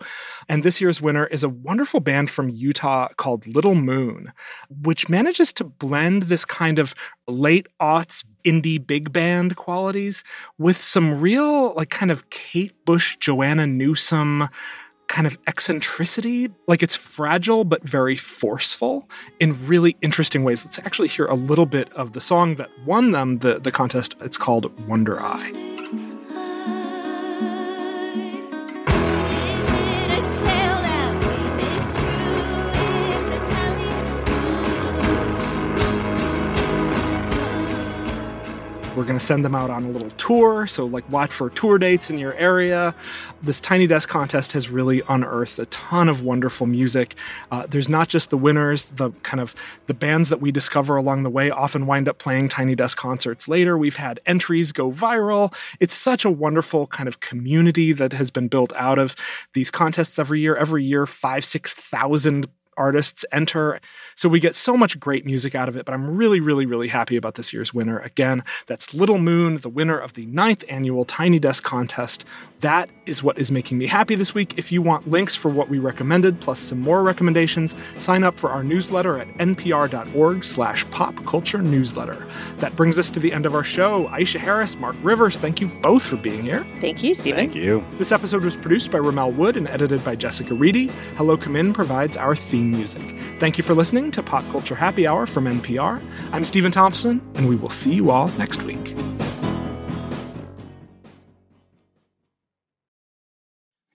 And 0.49 0.63
this 0.63 0.81
year's 0.81 1.03
winner 1.03 1.27
is 1.27 1.43
a 1.43 1.49
wonderful 1.49 1.99
band 1.99 2.31
from 2.31 2.49
Utah 2.49 3.09
called 3.17 3.45
Little 3.49 3.75
Moon, 3.75 4.33
which 4.71 5.09
manages 5.09 5.53
to 5.55 5.65
blend 5.65 6.25
this 6.25 6.45
kind 6.45 6.79
of 6.79 6.95
late 7.29 7.67
aughts 7.81 8.25
indie 8.45 8.85
big 8.85 9.13
band 9.13 9.57
qualities 9.57 10.25
with 10.59 10.77
some 10.77 11.21
real, 11.21 11.75
like, 11.75 11.91
kind 11.91 12.11
of 12.11 12.31
Kate 12.31 12.75
Bush, 12.85 13.17
Joanna 13.19 13.67
Newsom 13.67 14.49
kind 15.09 15.27
of 15.27 15.39
eccentricity. 15.47 16.51
Like, 16.67 16.83
it's 16.83 16.95
fragile 16.95 17.65
but 17.65 17.83
very 17.83 18.17
forceful 18.17 19.09
in 19.41 19.67
really 19.67 19.97
interesting 20.03 20.45
ways. 20.45 20.65
Let's 20.65 20.79
actually 20.79 21.09
hear 21.09 21.27
a 21.27 21.35
little 21.35 21.67
bit 21.67 21.93
of 21.95 22.13
the 22.13 22.21
song 22.21 22.57
that 22.57 22.71
won 22.85 23.13
them 23.13 23.39
the, 23.39 23.59
the 23.59 23.73
contest. 23.73 24.15
It's 24.21 24.37
called 24.37 24.79
Wonder 24.87 25.21
Eye. 25.21 26.08
Send 39.19 39.45
them 39.45 39.55
out 39.55 39.71
on 39.71 39.85
a 39.85 39.89
little 39.91 40.11
tour. 40.13 40.67
So, 40.67 40.87
like, 40.87 41.09
watch 41.11 41.33
for 41.33 41.51
tour 41.51 41.79
dates 41.79 42.11
in 42.11 42.19
your 42.19 42.35
area. 42.35 42.95
This 43.43 43.61
Tiny 43.61 43.87
Desk 43.87 44.09
contest 44.09 44.53
has 44.53 44.69
really 44.69 45.03
unearthed 45.09 45.59
a 45.59 45.67
ton 45.67 46.09
of 46.09 46.23
wonderful 46.23 46.67
music. 46.67 47.15
Uh, 47.51 47.67
there's 47.69 47.89
not 47.89 48.09
just 48.09 48.31
the 48.31 48.39
winners, 48.39 48.85
the 48.85 49.11
kind 49.23 49.41
of 49.41 49.55
the 49.87 49.95
bands 49.95 50.29
that 50.29 50.41
we 50.41 50.51
discover 50.53 50.97
along 50.97 51.23
the 51.23 51.31
way 51.31 51.51
often 51.51 51.87
wind 51.87 52.09
up 52.09 52.19
playing 52.19 52.49
Tiny 52.49 52.75
Desk 52.75 52.97
concerts 52.97 53.49
later. 53.49 53.77
We've 53.77 53.97
had 53.97 54.21
entries 54.27 54.73
go 54.73 54.91
viral. 54.91 55.55
It's 55.81 55.95
such 55.95 56.25
a 56.25 56.31
wonderful 56.31 56.87
kind 56.89 57.09
of 57.09 57.21
community 57.21 57.93
that 57.93 58.13
has 58.13 58.31
been 58.31 58.49
built 58.49 58.73
out 58.75 58.99
of 58.99 59.15
these 59.55 59.71
contests 59.71 60.19
every 60.19 60.41
year. 60.41 60.57
Every 60.57 60.85
year, 60.85 61.07
five, 61.07 61.45
6,000 61.45 62.47
artists 62.79 63.25
enter. 63.33 63.81
So 64.15 64.29
we 64.29 64.41
get 64.41 64.57
so 64.57 64.77
much 64.77 64.99
great 64.99 65.27
music 65.27 65.55
out 65.55 65.69
of 65.69 65.77
it, 65.77 65.85
but 65.85 65.93
I'm 65.93 66.17
really, 66.17 66.41
really, 66.41 66.65
really 66.65 66.89
happy 66.89 67.17
about 67.17 67.35
this 67.35 67.53
year's 67.53 67.75
winner. 67.75 67.99
Again, 67.99 68.45
that's 68.67 68.95
Little 68.95 69.19
Moon, 69.19 69.59
the 69.59 69.69
winner 69.69 69.99
of 69.99 70.15
the 70.15 70.27
ninth 70.27 70.65
annual 70.69 71.05
Tiny 71.05 71.39
Desk 71.39 71.63
contest. 71.63 72.25
That 72.61 72.91
is 73.07 73.23
what 73.23 73.39
is 73.39 73.53
making 73.53 73.79
me 73.79 73.87
happy 73.87 74.17
this 74.17 74.35
week. 74.35 74.59
If 74.59 74.73
you 74.73 74.83
want 74.83 75.09
links 75.09 75.37
for 75.37 75.49
what 75.49 75.69
we 75.69 75.79
recommended, 75.79 76.41
plus 76.41 76.59
some 76.59 76.81
more 76.81 77.05
recommendations, 77.05 77.77
sign 77.99 78.25
up 78.25 78.39
for 78.39 78.51
our 78.51 78.65
newsletter 78.65 79.17
at 79.17 79.29
npr.org 79.39 80.43
slash 80.43 80.89
pop 80.91 81.15
culture 81.25 81.63
newsletter. 81.63 82.27
That 82.57 82.75
brings 82.75 82.99
us 82.99 83.11
to 83.11 83.21
the 83.21 83.33
end 83.33 83.47
of 83.47 83.55
our 83.55 83.63
show. 83.63 84.09
Aisha 84.09 84.41
Harris, 84.41 84.77
Mark 84.77 84.97
Rivers, 85.03 85.39
thank 85.39 85.61
you 85.61 85.69
both 85.69 86.03
for 86.03 86.17
being 86.17 86.43
here. 86.43 86.67
Thank 86.81 87.03
you, 87.03 87.15
Stephen. 87.15 87.39
Thank 87.39 87.55
you. 87.55 87.85
This 87.93 88.11
episode 88.11 88.43
was 88.43 88.57
produced 88.57 88.91
by 88.91 88.99
Rommel 88.99 89.31
Wood 89.31 89.57
and 89.57 89.69
edited 89.69 90.05
by 90.05 90.17
Jessica 90.17 90.55
Reedy. 90.55 90.89
Hello 91.17 91.37
Come 91.37 91.55
In 91.55 91.73
provides 91.73 92.17
our 92.17 92.35
theme 92.35 92.73
music. 92.73 93.03
Thank 93.39 93.57
you 93.57 93.63
for 93.63 93.75
listening 93.75 94.11
to 94.11 94.23
Pop 94.23 94.45
Culture 94.51 94.75
Happy 94.75 95.07
Hour 95.07 95.27
from 95.27 95.45
NPR. 95.45 96.03
I'm 96.33 96.45
Stephen 96.45 96.73
Thompson, 96.73 97.23
and 97.37 97.49
we 97.49 97.55
will 97.55 97.71
see 97.71 97.95
you 97.95 98.11
all 98.11 98.29
next 98.31 98.63
week. 98.65 98.97